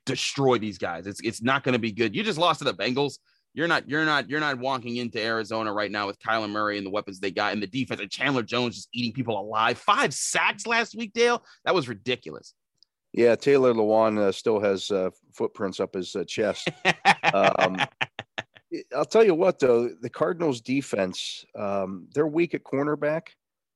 destroy 0.09 0.57
these 0.57 0.77
guys. 0.77 1.07
It's 1.07 1.21
it's 1.21 1.41
not 1.41 1.63
going 1.63 1.73
to 1.73 1.79
be 1.79 1.91
good. 1.91 2.15
You 2.15 2.23
just 2.23 2.39
lost 2.39 2.59
to 2.59 2.65
the 2.65 2.73
Bengals. 2.73 3.19
You're 3.53 3.67
not 3.67 3.89
you're 3.89 4.05
not 4.05 4.29
you're 4.29 4.39
not 4.39 4.59
walking 4.59 4.97
into 4.97 5.21
Arizona 5.21 5.73
right 5.73 5.91
now 5.91 6.07
with 6.07 6.19
Kyler 6.19 6.49
Murray 6.49 6.77
and 6.77 6.85
the 6.85 6.91
weapons 6.91 7.19
they 7.19 7.31
got 7.31 7.53
and 7.53 7.61
the 7.61 7.67
defense 7.67 7.99
and 8.01 8.09
Chandler 8.09 8.43
Jones 8.43 8.75
just 8.75 8.89
eating 8.93 9.13
people 9.13 9.39
alive. 9.39 9.77
Five 9.77 10.13
sacks 10.13 10.67
last 10.67 10.95
week, 10.95 11.13
Dale. 11.13 11.43
That 11.65 11.73
was 11.73 11.87
ridiculous. 11.87 12.53
Yeah, 13.11 13.35
Taylor 13.35 13.73
Lewan 13.73 14.19
uh, 14.19 14.31
still 14.31 14.59
has 14.59 14.91
uh, 14.91 15.09
footprints 15.33 15.79
up 15.79 15.95
his 15.95 16.15
uh, 16.15 16.23
chest. 16.25 16.69
Um, 17.33 17.77
I'll 18.95 19.05
tell 19.05 19.23
you 19.23 19.33
what, 19.33 19.57
though, 19.57 19.89
the 19.99 20.09
Cardinals' 20.09 20.61
defense, 20.61 21.43
um, 21.57 22.07
they're 22.13 22.27
weak 22.27 22.53
at 22.53 22.63
cornerback. 22.63 23.29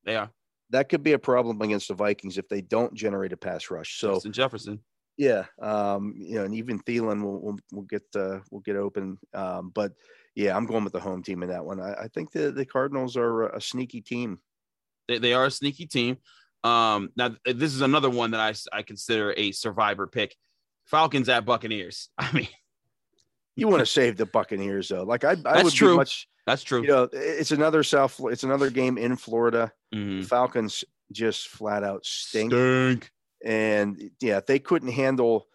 they 0.06 0.16
are. 0.16 0.30
That 0.70 0.90
could 0.90 1.04
be 1.04 1.14
a 1.14 1.20
problem 1.20 1.62
against 1.62 1.88
the 1.88 1.94
Vikings 1.94 2.38
if 2.38 2.48
they 2.48 2.62
don't 2.62 2.94
generate 2.94 3.34
a 3.34 3.38
pass 3.38 3.70
rush. 3.70 4.00
So, 4.00 4.14
Justin 4.14 4.34
Jefferson. 4.34 4.80
Yeah, 5.18 5.46
um, 5.62 6.16
you 6.18 6.36
know, 6.36 6.44
and 6.46 6.56
even 6.56 6.80
Thielen 6.82 7.22
will 7.24 7.42
will, 7.42 7.60
will 7.72 7.84
get 7.84 8.04
uh, 8.16 8.40
will 8.52 8.62
get 8.62 8.76
open. 8.76 9.18
Um, 9.34 9.72
but 9.74 9.94
yeah, 10.36 10.56
I'm 10.56 10.66
going 10.66 10.84
with 10.84 10.94
the 10.94 11.00
home 11.00 11.22
team 11.24 11.44
in 11.44 11.50
that 11.50 11.66
one. 11.66 11.80
I, 11.80 11.94
I 11.94 12.08
think 12.08 12.32
the 12.32 12.52
the 12.52 12.66
Cardinals 12.66 13.16
are 13.18 13.50
a 13.50 13.62
sneaky 13.62 14.02
team. 14.02 14.40
They, 15.08 15.18
they 15.20 15.34
are 15.34 15.46
a 15.46 15.52
sneaky 15.52 15.86
team. 15.86 16.18
Um, 16.64 17.10
now 17.18 17.36
this 17.46 17.74
is 17.74 17.82
another 17.82 18.10
one 18.10 18.32
that 18.32 18.58
I 18.72 18.82
consider 18.84 19.34
a 19.38 19.52
survivor 19.52 20.08
pick. 20.08 20.36
Falcons 20.86 21.30
at 21.30 21.46
Buccaneers. 21.46 22.10
I 22.18 22.32
mean, 22.32 22.48
You 23.56 23.68
want 23.68 23.82
to 23.82 23.86
save 23.86 24.18
the 24.18 24.26
Buccaneers 24.26 24.90
though. 24.90 25.04
Like 25.04 25.24
I, 25.24 25.32
I 25.32 25.36
That's 25.36 25.64
would 25.66 25.74
true. 25.74 25.92
be 25.92 25.98
much. 25.98 26.28
that's 26.48 26.64
true. 26.64 26.82
You 26.82 26.88
know, 26.88 27.10
it's 27.12 27.52
another 27.52 27.84
South. 27.84 28.20
It's 28.26 28.44
another 28.44 28.70
game 28.70 28.98
in 28.98 29.16
Florida. 29.16 29.72
Mhm. 29.94 30.26
Falcons 30.26 30.84
just 31.12 31.50
flat 31.50 31.84
out 31.84 32.06
stink. 32.06 32.52
Stink. 32.52 33.12
And 33.44 34.12
yeah, 34.22 34.38
if 34.38 34.46
they 34.46 34.60
couldn't 34.60 34.92
handle 34.92 35.48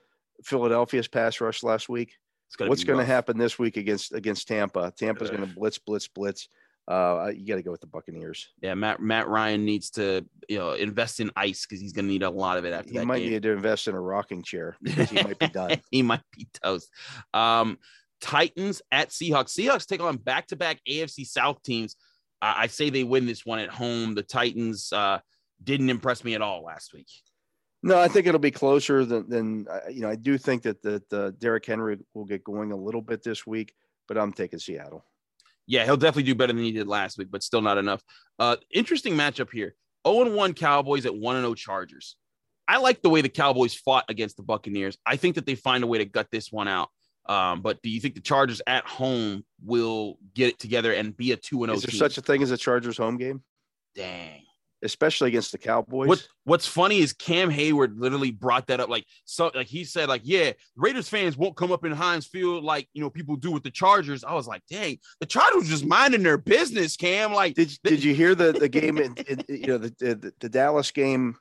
Philadelphia's 0.44 1.08
pass 1.08 1.40
rush 1.40 1.62
last 1.62 1.88
week, 1.88 2.12
gonna 2.56 2.68
what's 2.68 2.84
going 2.84 2.98
to 2.98 3.04
happen 3.04 3.38
this 3.38 3.58
week 3.58 3.76
against 3.76 4.12
against 4.12 4.48
Tampa? 4.48 4.92
Tampa's 4.96 5.30
going 5.30 5.46
to 5.46 5.54
blitz, 5.54 5.78
blitz, 5.78 6.08
blitz. 6.08 6.48
Uh, 6.86 7.30
you 7.34 7.46
got 7.46 7.56
to 7.56 7.62
go 7.62 7.70
with 7.70 7.82
the 7.82 7.86
Buccaneers. 7.86 8.48
Yeah, 8.62 8.72
Matt 8.74 9.00
Matt 9.00 9.28
Ryan 9.28 9.64
needs 9.64 9.90
to 9.90 10.24
you 10.48 10.58
know 10.58 10.72
invest 10.72 11.20
in 11.20 11.30
ice 11.36 11.66
because 11.66 11.82
he's 11.82 11.92
gonna 11.92 12.08
need 12.08 12.22
a 12.22 12.30
lot 12.30 12.56
of 12.56 12.64
it 12.64 12.72
after 12.72 12.92
He 12.92 13.04
might 13.04 13.18
game. 13.18 13.30
need 13.30 13.42
to 13.42 13.52
invest 13.52 13.88
in 13.88 13.94
a 13.94 14.00
rocking 14.00 14.42
chair 14.42 14.76
because 14.82 15.10
he 15.10 15.22
might 15.22 15.38
be 15.38 15.48
done. 15.48 15.82
he 15.90 16.02
might 16.02 16.22
be 16.32 16.48
toast. 16.62 16.90
Um, 17.34 17.78
Titans 18.20 18.80
at 18.90 19.10
Seahawks. 19.10 19.54
Seahawks 19.54 19.86
take 19.86 20.00
on 20.00 20.16
back 20.16 20.46
to 20.48 20.56
back 20.56 20.80
AFC 20.88 21.26
South 21.26 21.62
teams. 21.62 21.94
Uh, 22.40 22.54
I 22.56 22.66
say 22.68 22.88
they 22.88 23.04
win 23.04 23.26
this 23.26 23.44
one 23.44 23.58
at 23.58 23.68
home. 23.68 24.14
The 24.14 24.22
Titans 24.22 24.90
uh, 24.92 25.20
didn't 25.62 25.90
impress 25.90 26.24
me 26.24 26.34
at 26.34 26.42
all 26.42 26.64
last 26.64 26.94
week. 26.94 27.08
No, 27.82 27.98
I 27.98 28.08
think 28.08 28.26
it'll 28.26 28.40
be 28.40 28.50
closer 28.50 29.04
than 29.04 29.28
than 29.28 29.66
uh, 29.68 29.88
you 29.88 30.00
know. 30.00 30.08
I 30.08 30.16
do 30.16 30.36
think 30.36 30.62
that 30.62 30.82
that 30.82 31.12
uh, 31.12 31.30
Derrick 31.38 31.64
Henry 31.64 31.98
will 32.14 32.24
get 32.24 32.42
going 32.42 32.72
a 32.72 32.76
little 32.76 33.02
bit 33.02 33.22
this 33.22 33.46
week, 33.46 33.72
but 34.08 34.18
I'm 34.18 34.32
taking 34.32 34.58
Seattle. 34.58 35.04
Yeah, 35.66 35.84
he'll 35.84 35.96
definitely 35.96 36.24
do 36.24 36.34
better 36.34 36.52
than 36.52 36.64
he 36.64 36.72
did 36.72 36.88
last 36.88 37.18
week, 37.18 37.28
but 37.30 37.42
still 37.42 37.60
not 37.60 37.78
enough. 37.78 38.02
Uh, 38.38 38.56
interesting 38.72 39.14
matchup 39.14 39.52
here. 39.52 39.74
0 40.06 40.34
1 40.34 40.54
Cowboys 40.54 41.06
at 41.06 41.14
1 41.14 41.36
0 41.36 41.54
Chargers. 41.54 42.16
I 42.66 42.78
like 42.78 43.02
the 43.02 43.10
way 43.10 43.20
the 43.20 43.28
Cowboys 43.28 43.74
fought 43.74 44.04
against 44.08 44.36
the 44.36 44.42
Buccaneers. 44.42 44.96
I 45.06 45.16
think 45.16 45.36
that 45.36 45.46
they 45.46 45.54
find 45.54 45.84
a 45.84 45.86
way 45.86 45.98
to 45.98 46.04
gut 46.04 46.28
this 46.32 46.50
one 46.50 46.68
out. 46.68 46.88
Um, 47.26 47.60
but 47.60 47.82
do 47.82 47.90
you 47.90 48.00
think 48.00 48.14
the 48.14 48.22
Chargers 48.22 48.62
at 48.66 48.86
home 48.86 49.44
will 49.62 50.18
get 50.34 50.48
it 50.48 50.58
together 50.58 50.92
and 50.94 51.14
be 51.16 51.32
a 51.32 51.36
2 51.36 51.60
0 51.60 51.72
Is 51.74 51.82
there 51.82 51.90
team? 51.90 51.98
such 51.98 52.18
a 52.18 52.22
thing 52.22 52.42
as 52.42 52.50
a 52.50 52.56
Chargers 52.56 52.96
home 52.96 53.18
game? 53.18 53.42
Dang. 53.94 54.42
Especially 54.82 55.28
against 55.28 55.52
the 55.52 55.58
Cowboys. 55.58 56.08
What 56.08 56.28
What's 56.44 56.66
funny 56.66 57.00
is 57.00 57.12
Cam 57.12 57.50
Heyward 57.50 57.98
literally 57.98 58.30
brought 58.30 58.68
that 58.68 58.78
up. 58.80 58.88
Like 58.88 59.04
so, 59.24 59.50
like 59.54 59.66
he 59.66 59.84
said, 59.84 60.08
like 60.08 60.22
yeah, 60.24 60.52
Raiders 60.76 61.08
fans 61.08 61.36
won't 61.36 61.56
come 61.56 61.72
up 61.72 61.84
in 61.84 61.92
Heinz 61.92 62.26
Field 62.26 62.62
like 62.62 62.88
you 62.92 63.02
know 63.02 63.10
people 63.10 63.36
do 63.36 63.50
with 63.50 63.64
the 63.64 63.70
Chargers. 63.70 64.22
I 64.22 64.34
was 64.34 64.46
like, 64.46 64.62
dang, 64.70 64.98
the 65.20 65.26
Chargers 65.26 65.68
just 65.68 65.84
minding 65.84 66.22
their 66.22 66.38
business. 66.38 66.96
Cam, 66.96 67.32
like, 67.32 67.54
did 67.54 67.76
did 67.82 68.04
you 68.04 68.14
hear 68.14 68.34
the 68.34 68.52
the 68.52 68.68
game? 68.68 68.98
In, 68.98 69.14
in, 69.28 69.44
you 69.48 69.66
know 69.66 69.78
the, 69.78 69.94
the 69.98 70.32
the 70.38 70.48
Dallas 70.48 70.90
game 70.92 71.36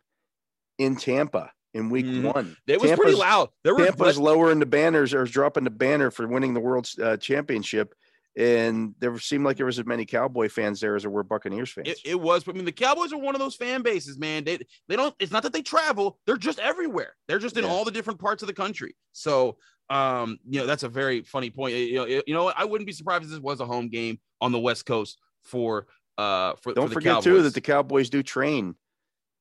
in 0.79 0.95
Tampa 0.95 1.51
in 1.73 1.89
week 1.89 2.05
mm-hmm. 2.05 2.27
one. 2.27 2.57
It 2.65 2.81
was 2.81 2.89
Tampa's, 2.89 3.03
pretty 3.03 3.17
loud. 3.17 3.49
There 3.63 3.75
were 3.75 3.85
Tampa's 3.85 4.17
lowering 4.17 4.59
the 4.59 4.65
banners 4.65 5.13
or 5.13 5.25
dropping 5.25 5.63
the 5.63 5.69
banner 5.69 6.11
for 6.11 6.27
winning 6.27 6.53
the 6.53 6.59
world 6.59 6.89
uh, 7.01 7.17
championship 7.17 7.93
and 8.37 8.93
there 8.99 9.17
seemed 9.17 9.43
like 9.43 9.57
there 9.57 9.65
was 9.65 9.79
as 9.79 9.85
many 9.85 10.05
Cowboy 10.05 10.47
fans 10.47 10.79
there 10.79 10.95
as 10.95 11.01
there 11.01 11.09
were 11.09 11.23
Buccaneers 11.23 11.71
fans. 11.71 11.87
It, 11.87 11.97
it, 12.05 12.21
was, 12.21 12.43
but 12.43 12.53
I 12.53 12.55
mean, 12.55 12.65
the 12.65 12.71
Cowboys 12.71 13.11
are 13.11 13.17
one 13.17 13.33
of 13.33 13.39
those 13.39 13.55
fan 13.55 13.81
bases, 13.81 14.19
man. 14.19 14.43
They 14.43 14.59
they 14.87 14.95
don't. 14.95 15.15
It's 15.19 15.31
not 15.31 15.41
that 15.43 15.53
they 15.53 15.63
travel; 15.63 16.19
they're 16.27 16.37
just 16.37 16.59
everywhere. 16.59 17.15
They're 17.27 17.39
just 17.39 17.57
in 17.57 17.63
yeah. 17.63 17.71
all 17.71 17.83
the 17.83 17.91
different 17.91 18.19
parts 18.19 18.43
of 18.43 18.47
the 18.47 18.53
country. 18.53 18.95
So, 19.11 19.57
um, 19.89 20.37
you 20.47 20.59
know, 20.59 20.67
that's 20.67 20.83
a 20.83 20.89
very 20.89 21.23
funny 21.23 21.49
point. 21.49 21.75
You 21.75 21.95
know, 21.95 22.05
you 22.05 22.33
know, 22.33 22.53
I 22.55 22.63
wouldn't 22.63 22.85
be 22.85 22.93
surprised 22.93 23.23
if 23.23 23.31
this 23.31 23.39
was 23.39 23.59
a 23.59 23.65
home 23.65 23.89
game 23.89 24.19
on 24.39 24.51
the 24.51 24.59
West 24.59 24.85
Coast 24.85 25.17
for 25.43 25.87
uh 26.19 26.53
for. 26.61 26.73
Don't 26.73 26.89
for 26.89 26.95
forget 26.95 27.13
Cowboys. 27.13 27.23
too 27.23 27.41
that 27.41 27.55
the 27.55 27.61
Cowboys 27.61 28.11
do 28.11 28.21
train 28.21 28.75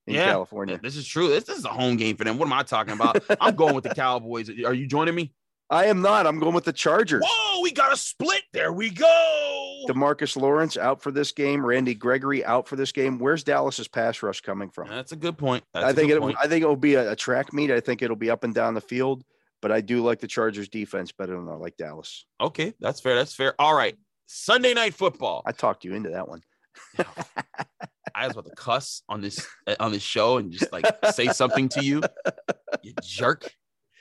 in 0.06 0.14
yeah, 0.14 0.24
California. 0.24 0.80
This 0.82 0.96
is 0.96 1.06
true. 1.06 1.28
This, 1.28 1.44
this 1.44 1.58
is 1.58 1.66
a 1.66 1.68
home 1.68 1.96
game 1.96 2.16
for 2.16 2.24
them. 2.24 2.38
What 2.38 2.46
am 2.46 2.54
I 2.54 2.62
talking 2.62 2.94
about? 2.94 3.22
I'm 3.42 3.56
going 3.56 3.74
with 3.74 3.84
the 3.84 3.94
Cowboys. 3.94 4.48
Are 4.48 4.72
you 4.72 4.86
joining 4.86 5.14
me? 5.14 5.34
I 5.68 5.86
am 5.86 6.00
not. 6.00 6.26
I'm 6.26 6.38
going 6.38 6.54
with 6.54 6.64
the 6.64 6.72
Chargers. 6.72 7.24
Whoa, 7.26 7.60
we 7.60 7.72
got 7.72 7.92
a 7.92 7.96
split. 7.96 8.42
There 8.52 8.72
we 8.72 8.90
go. 8.90 9.84
Demarcus 9.88 10.36
Lawrence 10.40 10.76
out 10.76 11.02
for 11.02 11.10
this 11.10 11.32
game. 11.32 11.64
Randy 11.64 11.94
Gregory 11.94 12.44
out 12.44 12.68
for 12.68 12.76
this 12.76 12.92
game. 12.92 13.18
Where's 13.18 13.42
Dallas's 13.42 13.88
pass 13.88 14.22
rush 14.22 14.40
coming 14.40 14.70
from? 14.70 14.88
That's 14.88 15.12
a 15.12 15.16
good 15.16 15.36
point. 15.36 15.64
That's 15.74 15.86
I 15.86 15.92
think 15.92 16.10
it. 16.12 16.20
Point. 16.20 16.36
I 16.40 16.46
think 16.46 16.62
it 16.62 16.68
will 16.68 16.76
be 16.76 16.94
a, 16.94 17.12
a, 17.12 17.16
track 17.16 17.52
meet. 17.52 17.70
I 17.72 17.80
think 17.80 18.02
it'll 18.02 18.16
be 18.16 18.30
up 18.30 18.44
and 18.44 18.54
down 18.54 18.74
the 18.74 18.80
field. 18.80 19.24
But 19.62 19.72
I 19.72 19.80
do 19.80 20.02
like 20.02 20.20
the 20.20 20.28
Chargers 20.28 20.68
defense 20.68 21.10
better 21.12 21.34
than 21.34 21.48
I 21.48 21.54
like 21.54 21.76
Dallas. 21.76 22.26
Okay, 22.40 22.74
that's 22.78 23.00
fair. 23.00 23.16
That's 23.16 23.34
fair. 23.34 23.54
All 23.58 23.74
right, 23.74 23.96
Sunday 24.26 24.74
night 24.74 24.94
football. 24.94 25.42
I 25.46 25.52
talked 25.52 25.84
you 25.84 25.94
into 25.94 26.10
that 26.10 26.28
one. 26.28 26.42
I 28.14 28.26
was 28.26 28.32
about 28.36 28.46
to 28.46 28.54
cuss 28.54 29.02
on 29.08 29.20
this 29.20 29.46
eh, 29.66 29.74
on 29.80 29.92
this 29.92 30.02
show 30.02 30.36
and 30.36 30.52
just 30.52 30.72
like 30.72 30.86
say 31.12 31.26
something 31.28 31.68
to 31.70 31.84
you, 31.84 32.02
you 32.82 32.92
jerk. 33.02 33.50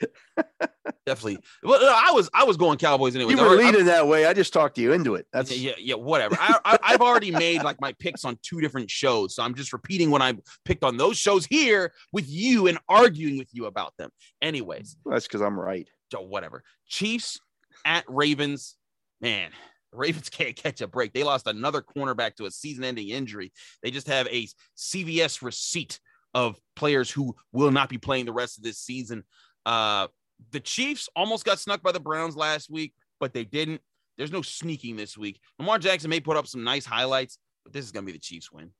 Definitely. 1.06 1.38
Well, 1.62 1.80
I 1.82 2.12
was 2.12 2.28
I 2.34 2.44
was 2.44 2.56
going 2.56 2.78
Cowboys 2.78 3.14
anyway. 3.14 3.32
You 3.32 3.40
were 3.40 3.56
leading 3.56 3.82
I'm, 3.82 3.86
that 3.86 4.06
way. 4.06 4.26
I 4.26 4.32
just 4.32 4.52
talked 4.52 4.78
you 4.78 4.92
into 4.92 5.14
it. 5.14 5.26
That's 5.32 5.56
yeah, 5.56 5.72
yeah, 5.78 5.94
whatever. 5.94 6.36
I, 6.38 6.78
I, 6.82 6.92
have 6.92 7.00
already 7.00 7.30
made 7.30 7.62
like 7.62 7.80
my 7.80 7.92
picks 7.98 8.24
on 8.24 8.38
two 8.42 8.60
different 8.60 8.90
shows, 8.90 9.34
so 9.34 9.42
I'm 9.42 9.54
just 9.54 9.72
repeating 9.72 10.10
what 10.10 10.22
I 10.22 10.34
picked 10.64 10.84
on 10.84 10.96
those 10.96 11.16
shows 11.16 11.46
here 11.46 11.92
with 12.12 12.28
you 12.28 12.66
and 12.66 12.78
arguing 12.88 13.38
with 13.38 13.48
you 13.52 13.66
about 13.66 13.94
them. 13.98 14.10
Anyways, 14.42 14.96
well, 15.04 15.14
that's 15.14 15.26
because 15.26 15.42
I'm 15.42 15.58
right. 15.58 15.88
So 16.12 16.20
whatever. 16.22 16.62
Chiefs 16.88 17.38
at 17.84 18.04
Ravens. 18.08 18.76
Man, 19.20 19.50
Ravens 19.92 20.28
can't 20.30 20.56
catch 20.56 20.80
a 20.80 20.86
break. 20.86 21.12
They 21.12 21.24
lost 21.24 21.46
another 21.46 21.82
cornerback 21.82 22.36
to 22.36 22.46
a 22.46 22.50
season-ending 22.50 23.08
injury. 23.08 23.52
They 23.82 23.90
just 23.90 24.08
have 24.08 24.26
a 24.28 24.48
CVS 24.76 25.42
receipt 25.42 26.00
of 26.34 26.58
players 26.74 27.10
who 27.10 27.34
will 27.52 27.70
not 27.70 27.88
be 27.88 27.98
playing 27.98 28.26
the 28.26 28.32
rest 28.32 28.58
of 28.58 28.64
this 28.64 28.78
season. 28.78 29.24
Uh, 29.66 30.06
the 30.52 30.60
Chiefs 30.60 31.08
almost 31.14 31.44
got 31.44 31.58
snuck 31.58 31.82
by 31.82 31.92
the 31.92 32.00
Browns 32.00 32.36
last 32.36 32.70
week, 32.70 32.94
but 33.20 33.34
they 33.34 33.44
didn't. 33.44 33.82
There's 34.16 34.32
no 34.32 34.40
sneaking 34.40 34.96
this 34.96 35.18
week. 35.18 35.40
Lamar 35.58 35.78
Jackson 35.78 36.08
may 36.08 36.20
put 36.20 36.38
up 36.38 36.46
some 36.46 36.64
nice 36.64 36.86
highlights, 36.86 37.38
but 37.64 37.74
this 37.74 37.84
is 37.84 37.92
going 37.92 38.06
to 38.06 38.06
be 38.06 38.16
the 38.16 38.22
Chiefs 38.22 38.50
win. 38.50 38.70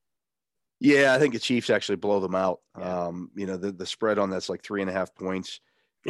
Yeah, 0.81 1.15
I 1.15 1.19
think 1.19 1.35
the 1.35 1.41
Chiefs 1.41 1.69
actually 1.71 1.97
blow 1.97 2.21
them 2.21 2.35
out. 2.35 2.61
Yeah. 2.79 3.07
Um, 3.07 3.31
you 3.35 3.47
know, 3.47 3.57
the, 3.57 3.73
the 3.73 3.87
spread 3.87 4.19
on 4.19 4.31
that's 4.31 4.49
like 4.49 4.63
three 4.63 4.81
and 4.81 4.91
a 4.91 4.95
half 4.95 5.15
points. 5.15 5.61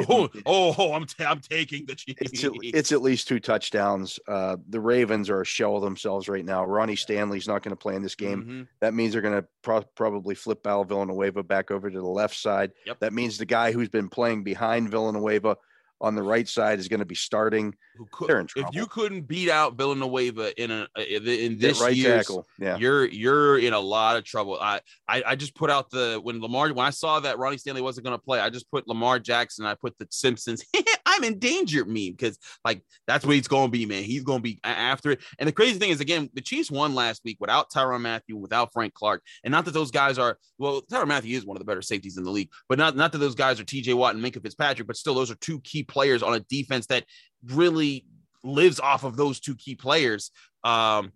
Oh, 0.09 0.29
oh, 0.45 0.75
oh, 0.79 0.93
I'm, 0.93 1.07
t- 1.07 1.25
I'm 1.25 1.41
taking 1.41 1.87
the 1.87 1.95
Chiefs. 1.95 2.21
It's 2.21 2.45
at, 2.45 2.53
it's 2.63 2.93
at 2.93 3.03
least 3.03 3.29
two 3.29 3.41
touchdowns. 3.41 4.19
Uh, 4.29 4.57
the 4.69 4.81
Ravens 4.81 5.31
are 5.31 5.41
a 5.41 5.45
shell 5.47 5.77
of 5.77 5.83
themselves 5.83 6.29
right 6.29 6.45
now. 6.45 6.65
Ronnie 6.65 6.97
Stanley's 6.97 7.49
not 7.49 7.63
going 7.63 7.71
to 7.71 7.77
play 7.77 7.95
in 7.95 8.03
this 8.03 8.15
game. 8.15 8.43
Mm-hmm. 8.43 8.63
That 8.81 8.95
means 8.95 9.13
they're 9.13 9.23
going 9.23 9.41
to 9.41 9.49
pro- 9.63 9.83
probably 9.95 10.35
flip 10.35 10.67
Al 10.67 10.85
Villanueva 10.85 11.43
back 11.43 11.71
over 11.71 11.91
to 11.91 11.99
the 11.99 12.07
left 12.07 12.37
side. 12.37 12.73
Yep. 12.87 13.01
That 13.01 13.13
means 13.13 13.39
the 13.39 13.47
guy 13.47 13.73
who's 13.73 13.89
been 13.89 14.09
playing 14.09 14.43
behind 14.43 14.91
Villanueva 14.91 15.57
on 16.01 16.15
the 16.15 16.23
right 16.23 16.47
side 16.47 16.79
is 16.79 16.89
going 16.89 17.01
to 17.01 17.07
be 17.07 17.15
starting. 17.15 17.75
Who 17.97 18.07
could, 18.11 18.29
They're 18.29 18.41
in 18.41 18.47
trouble. 18.47 18.69
If 18.69 18.75
you 18.75 18.87
couldn't 18.87 19.23
beat 19.23 19.49
out 19.49 19.77
Villanueva 19.77 20.61
in 20.63 20.71
a 20.71 20.87
in 20.97 21.59
this 21.59 21.81
right 21.81 21.97
tackle, 21.97 22.47
yeah, 22.59 22.77
you're 22.77 23.07
you're 23.07 23.59
in 23.59 23.73
a 23.73 23.81
lot 23.81 24.17
of 24.17 24.25
trouble. 24.25 24.59
I, 24.61 24.81
I 25.09 25.23
I 25.27 25.37
just 25.37 25.55
put 25.55 25.71
out 25.71 25.91
the 25.91 26.21
when 26.23 26.41
Lamar 26.41 26.73
when 26.73 26.87
I 26.87 26.91
saw 26.91 27.21
that 27.21 27.39
Ronnie 27.39 27.59
Stanley 27.59 27.83
wasn't 27.83 28.07
going 28.07 28.19
to 28.19 28.23
play, 28.23 28.41
I 28.41 28.51
just 28.51 28.71
put 28.71 28.87
Lamar 28.87 29.19
Jackson. 29.19 29.65
I 29.65 29.75
put 29.75 29.99
the 29.99 30.07
Simpsons. 30.11 30.65
I'm 31.17 31.25
in 31.25 31.39
danger 31.39 31.85
me 31.85 32.11
because 32.11 32.39
like 32.65 32.83
that's 33.07 33.25
what 33.25 33.35
he's 33.35 33.49
going 33.49 33.69
to 33.69 33.73
be, 33.73 33.87
man. 33.87 34.03
He's 34.03 34.23
going 34.23 34.39
to 34.39 34.43
be 34.43 34.61
after 34.65 35.13
it. 35.13 35.21
And 35.39 35.49
the 35.49 35.53
crazy 35.53 35.79
thing 35.79 35.91
is, 35.91 36.01
again, 36.01 36.31
the 36.35 36.41
Chiefs 36.41 36.71
won 36.71 36.95
last 36.95 37.23
week 37.25 37.39
without 37.41 37.71
Tyrann 37.71 38.03
Mathieu, 38.03 38.37
without 38.37 38.73
Frank 38.73 38.95
Clark, 38.95 39.23
and 39.45 39.53
not 39.53 39.65
that 39.65 39.75
those 39.75 39.91
guys 39.91 40.19
are 40.19 40.39
well. 40.59 40.83
Tyrann 40.83 41.09
Mathieu 41.09 41.37
is 41.37 41.47
one 41.47 41.57
of 41.57 41.61
the 41.61 41.67
better 41.67 41.83
safeties 41.83 42.17
in 42.17 42.25
the 42.25 42.31
league, 42.31 42.51
but 42.69 42.79
not 42.79 42.97
not 42.97 43.13
that 43.13 43.19
those 43.19 43.35
guys 43.35 43.61
are 43.61 43.65
T.J. 43.65 43.95
Watt 43.95 44.15
and 44.15 44.25
Minkah 44.25 44.43
Fitzpatrick, 44.43 44.87
but 44.87 44.97
still 44.97 45.15
those 45.15 45.31
are 45.31 45.37
two 45.37 45.61
key 45.61 45.83
players 45.83 46.23
on 46.23 46.35
a 46.35 46.41
defense 46.41 46.87
that 46.87 47.05
really 47.45 48.07
lives 48.43 48.81
off 48.81 49.05
of 49.05 49.17
those 49.17 49.41
two 49.41 49.57
key 49.57 49.75
players. 49.75 50.31
Um, 50.65 51.13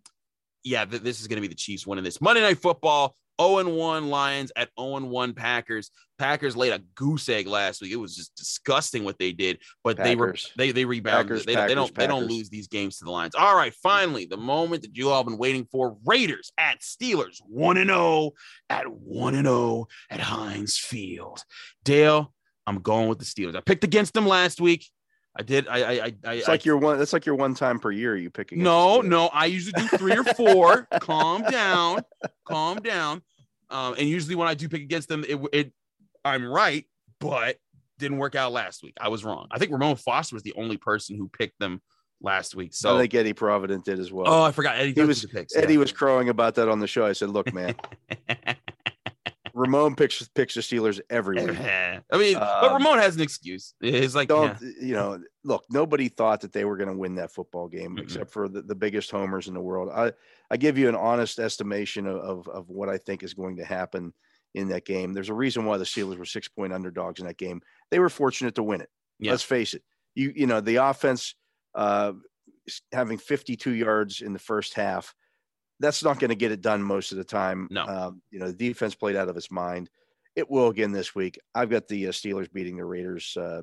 yeah, 0.64 0.84
th- 0.84 1.02
this 1.02 1.20
is 1.20 1.28
going 1.28 1.36
to 1.36 1.42
be 1.42 1.48
the 1.48 1.54
Chiefs 1.54 1.86
winning 1.86 2.04
this 2.04 2.20
Monday 2.20 2.42
Night 2.42 2.58
Football. 2.58 3.14
0 3.40 3.74
1 3.74 4.08
Lions 4.08 4.52
at 4.56 4.68
0 4.78 5.04
1 5.06 5.32
Packers. 5.34 5.90
Packers 6.18 6.56
laid 6.56 6.72
a 6.72 6.80
goose 6.94 7.28
egg 7.28 7.46
last 7.46 7.80
week. 7.80 7.92
It 7.92 7.96
was 7.96 8.14
just 8.14 8.34
disgusting 8.36 9.04
what 9.04 9.18
they 9.18 9.32
did, 9.32 9.58
but 9.82 9.96
Packers. 9.96 10.08
they 10.08 10.16
were 10.16 10.36
they 10.56 10.72
they 10.72 10.84
rebounded. 10.84 11.28
Packers, 11.28 11.46
they, 11.46 11.54
Packers, 11.54 11.70
they, 11.70 11.74
don't 11.74 11.94
Packers. 11.94 11.96
they 11.96 12.06
don't 12.06 12.26
lose 12.26 12.50
these 12.50 12.68
games 12.68 12.98
to 12.98 13.04
the 13.04 13.10
Lions. 13.10 13.34
All 13.34 13.56
right, 13.56 13.74
finally, 13.82 14.26
the 14.26 14.36
moment 14.36 14.82
that 14.82 14.96
you 14.96 15.08
all 15.10 15.24
been 15.24 15.38
waiting 15.38 15.66
for: 15.72 15.96
Raiders 16.04 16.52
at 16.58 16.80
Steelers, 16.80 17.38
one 17.46 17.76
and 17.76 17.88
zero 17.88 18.00
oh 18.00 18.32
at 18.68 18.86
one 18.90 19.34
and 19.34 19.46
zero 19.46 19.88
at 20.10 20.20
Heinz 20.20 20.76
Field. 20.76 21.42
Dale, 21.84 22.34
I'm 22.66 22.80
going 22.80 23.08
with 23.08 23.18
the 23.18 23.24
Steelers. 23.24 23.56
I 23.56 23.60
picked 23.60 23.84
against 23.84 24.12
them 24.12 24.26
last 24.26 24.60
week. 24.60 24.86
I 25.38 25.42
did. 25.42 25.68
I. 25.68 25.78
I. 25.78 26.12
I. 26.24 26.32
It's 26.34 26.48
like 26.48 26.62
I, 26.62 26.64
your 26.64 26.76
one. 26.76 26.98
That's 26.98 27.12
like 27.12 27.26
your 27.26 27.36
one 27.36 27.54
time 27.54 27.78
per 27.78 27.90
year. 27.90 28.16
You 28.16 28.30
picking? 28.30 28.62
No, 28.62 29.00
no. 29.00 29.28
I 29.28 29.46
usually 29.46 29.80
do 29.80 29.96
three 29.96 30.16
or 30.16 30.24
four. 30.24 30.88
calm 31.00 31.42
down. 31.42 32.02
Calm 32.46 32.78
down. 32.78 33.22
Um, 33.70 33.94
and 33.98 34.08
usually 34.08 34.34
when 34.34 34.48
I 34.48 34.54
do 34.54 34.68
pick 34.68 34.82
against 34.82 35.08
them, 35.08 35.24
it, 35.28 35.40
it 35.52 35.72
I'm 36.24 36.44
right, 36.44 36.84
but 37.20 37.56
didn't 37.98 38.18
work 38.18 38.34
out 38.34 38.52
last 38.52 38.82
week. 38.82 38.96
I 39.00 39.08
was 39.08 39.24
wrong. 39.24 39.46
I 39.50 39.58
think 39.58 39.70
Ramon 39.70 39.96
Foster 39.96 40.34
was 40.34 40.42
the 40.42 40.54
only 40.54 40.76
person 40.76 41.16
who 41.16 41.28
picked 41.28 41.60
them 41.60 41.80
last 42.20 42.54
week. 42.54 42.74
So 42.74 42.96
I 42.96 43.00
think 43.00 43.14
Eddie 43.14 43.32
Provident 43.32 43.84
did 43.84 43.98
as 43.98 44.12
well. 44.12 44.26
Oh, 44.28 44.42
I 44.42 44.52
forgot. 44.52 44.76
Eddie 44.76 44.92
he 44.92 45.02
was 45.02 45.24
picks, 45.24 45.54
Eddie 45.54 45.74
yeah. 45.74 45.78
was 45.78 45.92
crowing 45.92 46.28
about 46.28 46.56
that 46.56 46.68
on 46.68 46.80
the 46.80 46.86
show. 46.86 47.06
I 47.06 47.12
said, 47.12 47.30
"Look, 47.30 47.52
man, 47.54 47.74
Ramon 49.60 49.94
picks 49.94 50.26
picks 50.28 50.54
the 50.54 50.62
Steelers 50.62 51.00
everywhere. 51.10 52.02
I 52.12 52.16
mean, 52.16 52.36
um, 52.36 52.48
but 52.60 52.72
Ramon 52.72 52.98
has 52.98 53.16
an 53.16 53.20
excuse. 53.20 53.74
He's 53.80 54.14
like, 54.14 54.28
don't 54.28 54.56
yeah. 54.60 54.68
you 54.80 54.94
know? 54.94 55.20
Look, 55.44 55.64
nobody 55.70 56.08
thought 56.08 56.40
that 56.40 56.52
they 56.52 56.64
were 56.64 56.78
going 56.78 56.88
to 56.88 56.96
win 56.96 57.14
that 57.16 57.30
football 57.30 57.68
game 57.68 57.90
mm-hmm. 57.90 58.04
except 58.04 58.30
for 58.30 58.48
the, 58.48 58.62
the 58.62 58.74
biggest 58.74 59.10
homers 59.10 59.48
in 59.48 59.54
the 59.54 59.60
world. 59.60 59.90
I 59.94 60.12
I 60.50 60.56
give 60.56 60.78
you 60.78 60.88
an 60.88 60.96
honest 60.96 61.38
estimation 61.38 62.06
of, 62.06 62.16
of, 62.20 62.48
of 62.48 62.70
what 62.70 62.88
I 62.88 62.96
think 62.96 63.22
is 63.22 63.34
going 63.34 63.56
to 63.58 63.64
happen 63.64 64.14
in 64.54 64.68
that 64.68 64.86
game. 64.86 65.12
There's 65.12 65.28
a 65.28 65.34
reason 65.34 65.66
why 65.66 65.76
the 65.76 65.84
Steelers 65.84 66.18
were 66.18 66.24
six 66.24 66.48
point 66.48 66.72
underdogs 66.72 67.20
in 67.20 67.26
that 67.26 67.38
game. 67.38 67.60
They 67.90 67.98
were 67.98 68.08
fortunate 68.08 68.54
to 68.54 68.62
win 68.62 68.80
it. 68.80 68.88
Yeah. 69.18 69.32
Let's 69.32 69.42
face 69.42 69.74
it. 69.74 69.82
You 70.14 70.32
you 70.34 70.46
know 70.46 70.62
the 70.62 70.76
offense 70.76 71.34
uh, 71.74 72.12
having 72.92 73.18
52 73.18 73.72
yards 73.72 74.22
in 74.22 74.32
the 74.32 74.38
first 74.38 74.74
half 74.74 75.14
that's 75.80 76.04
not 76.04 76.20
going 76.20 76.28
to 76.28 76.36
get 76.36 76.52
it 76.52 76.60
done 76.60 76.82
most 76.82 77.10
of 77.10 77.18
the 77.18 77.24
time. 77.24 77.66
No, 77.70 77.84
um, 77.86 78.22
you 78.30 78.38
know, 78.38 78.46
the 78.46 78.68
defense 78.68 78.94
played 78.94 79.16
out 79.16 79.28
of 79.28 79.36
its 79.36 79.50
mind. 79.50 79.90
It 80.36 80.48
will 80.48 80.68
again 80.68 80.92
this 80.92 81.14
week. 81.14 81.38
I've 81.54 81.70
got 81.70 81.88
the 81.88 82.08
uh, 82.08 82.12
Steelers 82.12 82.52
beating 82.52 82.76
the 82.76 82.84
Raiders, 82.84 83.36
uh, 83.36 83.62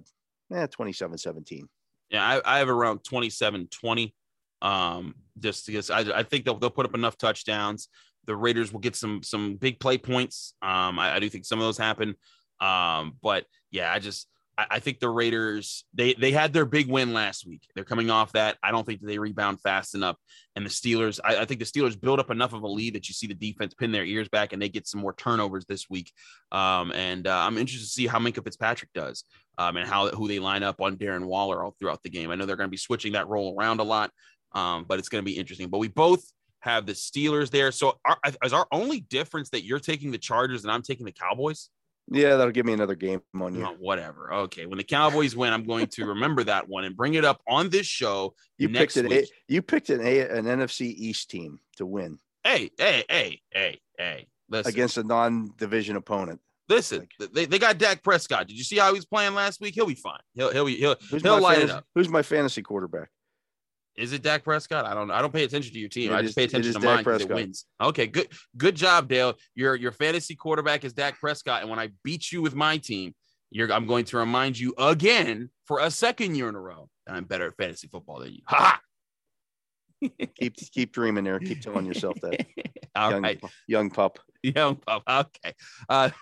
eh, 0.53 0.67
27 0.67 1.17
17. 1.17 1.69
Yeah, 2.09 2.25
I, 2.25 2.55
I, 2.55 2.59
have 2.59 2.69
around 2.69 3.03
27 3.03 3.67
20. 3.67 4.15
Um, 4.61 5.15
just 5.39 5.67
because 5.67 5.89
I, 5.91 5.99
I 5.99 6.23
think 6.23 6.45
they'll, 6.45 6.57
they'll 6.57 6.69
put 6.69 6.85
up 6.85 6.95
enough 6.95 7.17
touchdowns. 7.17 7.89
The 8.25 8.35
Raiders 8.35 8.73
will 8.73 8.79
get 8.79 8.95
some 8.95 9.21
some 9.23 9.55
big 9.55 9.79
play 9.79 9.97
points. 9.97 10.53
Um, 10.61 10.99
I, 10.99 11.15
I 11.15 11.19
do 11.19 11.29
think 11.29 11.45
some 11.45 11.59
of 11.59 11.65
those 11.65 11.77
happen. 11.77 12.15
Um, 12.59 13.17
but 13.21 13.45
yeah, 13.71 13.93
I 13.93 13.99
just 13.99 14.27
I, 14.57 14.79
think 14.79 14.99
the 14.99 15.09
Raiders 15.09 15.85
they 15.93 16.13
they 16.13 16.31
had 16.31 16.51
their 16.51 16.65
big 16.65 16.89
win 16.89 17.13
last 17.13 17.45
week. 17.45 17.61
They're 17.75 17.83
coming 17.83 18.09
off 18.09 18.31
that. 18.31 18.57
I 18.63 18.71
don't 18.71 18.85
think 18.85 19.01
they 19.01 19.19
rebound 19.19 19.61
fast 19.61 19.93
enough. 19.93 20.17
And 20.55 20.65
the 20.65 20.69
Steelers, 20.69 21.19
I, 21.23 21.37
I, 21.37 21.45
think 21.45 21.59
the 21.59 21.65
Steelers 21.65 21.99
build 21.99 22.19
up 22.19 22.31
enough 22.31 22.53
of 22.53 22.63
a 22.63 22.67
lead 22.67 22.95
that 22.95 23.07
you 23.07 23.13
see 23.13 23.27
the 23.27 23.35
defense 23.35 23.75
pin 23.75 23.91
their 23.91 24.05
ears 24.05 24.29
back 24.29 24.53
and 24.53 24.61
they 24.61 24.69
get 24.69 24.87
some 24.87 25.01
more 25.01 25.13
turnovers 25.13 25.65
this 25.65 25.89
week. 25.89 26.11
Um, 26.51 26.91
and 26.93 27.27
uh, 27.27 27.37
I'm 27.37 27.57
interested 27.57 27.85
to 27.85 27.91
see 27.91 28.07
how 28.07 28.17
Minkah 28.17 28.43
Fitzpatrick 28.43 28.91
does 28.93 29.25
um, 29.59 29.77
and 29.77 29.87
how 29.87 30.09
who 30.09 30.27
they 30.27 30.39
line 30.39 30.63
up 30.63 30.81
on 30.81 30.97
Darren 30.97 31.25
Waller 31.25 31.63
all 31.63 31.75
throughout 31.79 32.01
the 32.01 32.09
game. 32.09 32.31
I 32.31 32.35
know 32.35 32.45
they're 32.45 32.55
going 32.55 32.69
to 32.69 32.71
be 32.71 32.77
switching 32.77 33.13
that 33.13 33.27
role 33.27 33.55
around 33.57 33.79
a 33.79 33.83
lot, 33.83 34.11
um, 34.53 34.85
but 34.87 34.97
it's 34.97 35.09
going 35.09 35.23
to 35.23 35.29
be 35.29 35.37
interesting. 35.37 35.69
But 35.69 35.77
we 35.79 35.87
both 35.87 36.23
have 36.61 36.85
the 36.85 36.93
Steelers 36.93 37.51
there. 37.51 37.71
So 37.71 37.99
our, 38.05 38.17
is 38.43 38.53
our 38.53 38.67
only 38.71 39.01
difference 39.01 39.49
that 39.51 39.63
you're 39.63 39.79
taking 39.79 40.11
the 40.11 40.17
Chargers 40.17 40.63
and 40.63 40.71
I'm 40.71 40.81
taking 40.81 41.05
the 41.05 41.11
Cowboys? 41.11 41.69
Yeah, 42.09 42.37
that'll 42.37 42.53
give 42.53 42.65
me 42.65 42.73
another 42.73 42.95
game 42.95 43.21
on 43.39 43.53
you. 43.53 43.65
Oh, 43.65 43.75
whatever. 43.79 44.33
Okay. 44.33 44.65
When 44.65 44.77
the 44.77 44.83
Cowboys 44.83 45.35
win, 45.35 45.51
I'm 45.51 45.65
going 45.65 45.87
to 45.87 46.05
remember 46.05 46.43
that 46.45 46.67
one 46.67 46.85
and 46.85 46.95
bring 46.95 47.15
it 47.15 47.25
up 47.25 47.41
on 47.47 47.69
this 47.69 47.85
show. 47.85 48.33
You 48.57 48.69
picked 48.69 48.95
an 48.95 49.11
a, 49.11 49.25
you 49.47 49.61
picked 49.61 49.89
an 49.89 50.01
a, 50.01 50.21
an 50.21 50.45
NFC 50.45 50.81
East 50.83 51.29
team 51.29 51.59
to 51.77 51.85
win. 51.85 52.19
Hey, 52.43 52.71
hey, 52.77 53.03
hey, 53.09 53.41
hey, 53.51 53.81
hey. 53.97 54.27
Listen. 54.49 54.71
Against 54.71 54.97
a 54.97 55.03
non-division 55.03 55.97
opponent. 55.97 56.39
Listen, 56.69 57.07
they, 57.33 57.45
they 57.45 57.59
got 57.59 57.77
Dak 57.77 58.03
Prescott. 58.03 58.47
Did 58.47 58.57
you 58.57 58.63
see 58.63 58.77
how 58.77 58.87
he 58.87 58.95
was 58.95 59.05
playing 59.05 59.33
last 59.35 59.61
week? 59.61 59.73
He'll 59.73 59.85
be 59.85 59.95
fine. 59.95 60.19
He'll 60.33 60.51
he'll 60.51 60.65
he'll 60.65 60.95
he'll 61.09 61.41
light 61.41 61.59
fantasy, 61.59 61.63
it 61.63 61.77
up. 61.77 61.85
Who's 61.95 62.09
my 62.09 62.21
fantasy 62.21 62.61
quarterback? 62.61 63.09
Is 63.97 64.13
it 64.13 64.21
Dak 64.21 64.43
Prescott? 64.43 64.85
I 64.85 64.93
don't 64.93 65.07
know. 65.07 65.15
I 65.15 65.21
don't 65.21 65.33
pay 65.33 65.43
attention 65.43 65.73
to 65.73 65.79
your 65.79 65.89
team. 65.89 66.11
It 66.11 66.15
I 66.15 66.21
just 66.21 66.31
is, 66.31 66.35
pay 66.35 66.43
attention 66.43 66.73
to 66.73 66.79
mine 66.79 66.99
because 66.99 67.21
it 67.23 67.29
wins. 67.29 67.65
Okay, 67.81 68.05
good 68.05 68.27
good 68.55 68.75
job, 68.75 69.07
Dale. 69.07 69.33
Your 69.55 69.75
your 69.75 69.91
fantasy 69.91 70.35
quarterback 70.35 70.85
is 70.85 70.93
Dak 70.93 71.19
Prescott, 71.19 71.61
and 71.61 71.69
when 71.69 71.79
I 71.79 71.89
beat 72.03 72.31
you 72.31 72.41
with 72.41 72.53
my 72.53 72.77
team, 72.77 73.15
you're 73.49 73.71
I'm 73.73 73.87
going 73.87 74.05
to 74.05 74.17
remind 74.17 74.59
you 74.59 74.75
again 74.77 75.49
for 75.65 75.79
a 75.79 75.89
second 75.89 76.35
year 76.35 76.47
in 76.47 76.55
a 76.55 76.61
row 76.61 76.89
that 77.07 77.15
I'm 77.15 77.23
better 77.23 77.47
at 77.47 77.57
fantasy 77.57 77.87
football 77.87 78.19
than 78.19 78.33
you. 78.33 78.41
Ha! 78.45 78.79
keep 80.35 80.55
keep 80.55 80.91
dreaming 80.91 81.23
there. 81.23 81.39
Keep 81.39 81.61
telling 81.61 81.85
yourself 81.85 82.19
that. 82.21 82.45
All 82.95 83.11
young, 83.11 83.23
right. 83.23 83.41
young 83.67 83.89
pup. 83.89 84.19
Young 84.43 84.75
pup. 84.75 85.03
Okay. 85.07 85.53
Uh, 85.89 86.09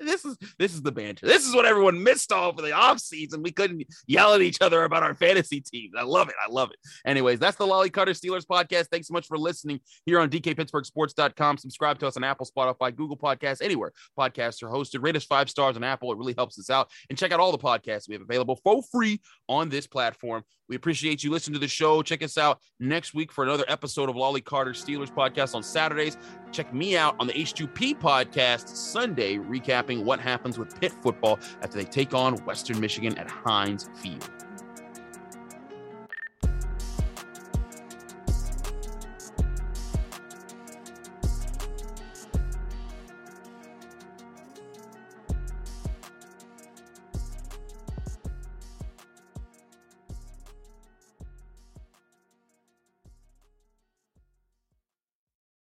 this 0.00 0.24
is 0.24 0.36
this 0.58 0.74
is 0.74 0.82
the 0.82 0.92
banter. 0.92 1.26
This 1.26 1.46
is 1.46 1.54
what 1.54 1.66
everyone 1.66 2.02
missed 2.02 2.32
all 2.32 2.52
for 2.54 2.62
the 2.62 2.72
off 2.72 2.98
season. 2.98 3.42
We 3.42 3.52
couldn't 3.52 3.84
yell 4.06 4.34
at 4.34 4.40
each 4.40 4.60
other 4.60 4.84
about 4.84 5.02
our 5.02 5.14
fantasy 5.14 5.60
teams. 5.60 5.94
I 5.96 6.02
love 6.02 6.28
it. 6.28 6.34
I 6.42 6.50
love 6.50 6.70
it. 6.70 6.78
Anyways, 7.06 7.38
that's 7.38 7.56
the 7.56 7.66
Lolley 7.66 7.92
Carter 7.92 8.12
Steelers 8.12 8.46
podcast. 8.46 8.86
Thanks 8.90 9.08
so 9.08 9.12
much 9.12 9.26
for 9.26 9.38
listening 9.38 9.80
here 10.06 10.20
on 10.20 10.30
DKPittsburghSports.com. 10.30 11.58
Subscribe 11.58 11.98
to 12.00 12.06
us 12.06 12.16
on 12.16 12.24
Apple, 12.24 12.46
Spotify, 12.46 12.94
Google 12.94 13.16
Podcasts, 13.16 13.62
anywhere 13.62 13.92
podcasts 14.18 14.62
are 14.62 14.68
hosted. 14.68 15.02
Rate 15.02 15.16
us 15.16 15.24
five 15.24 15.50
stars 15.50 15.76
on 15.76 15.84
Apple. 15.84 16.12
It 16.12 16.18
really 16.18 16.34
helps 16.36 16.58
us 16.58 16.70
out. 16.70 16.90
And 17.08 17.18
check 17.18 17.32
out 17.32 17.40
all 17.40 17.52
the 17.52 17.58
podcasts 17.58 18.08
we 18.08 18.14
have 18.14 18.22
available 18.22 18.58
for 18.62 18.82
free 18.90 19.20
on 19.48 19.68
this 19.68 19.86
platform. 19.86 20.44
We 20.70 20.76
appreciate 20.76 21.24
you 21.24 21.32
listening 21.32 21.54
to 21.54 21.58
the 21.58 21.66
show. 21.66 22.00
Check 22.00 22.22
us 22.22 22.38
out 22.38 22.60
next 22.78 23.12
week 23.12 23.32
for 23.32 23.42
another 23.42 23.64
episode 23.66 24.08
of 24.08 24.14
Lolley 24.14 24.42
Carter 24.42 24.70
Steelers 24.70 25.12
podcast 25.12 25.56
on 25.56 25.64
Saturdays. 25.64 26.16
Check 26.52 26.72
me 26.72 26.96
out 26.96 27.16
on 27.18 27.26
the 27.26 27.32
H2P 27.32 27.98
podcast 27.98 28.68
Sunday, 28.68 29.36
recapping 29.36 30.04
what 30.04 30.20
happens 30.20 30.60
with 30.60 30.80
Pitt 30.80 30.92
football 31.02 31.40
after 31.60 31.76
they 31.76 31.84
take 31.84 32.14
on 32.14 32.36
Western 32.44 32.78
Michigan 32.78 33.18
at 33.18 33.28
Heinz 33.28 33.90
Field. 33.96 34.30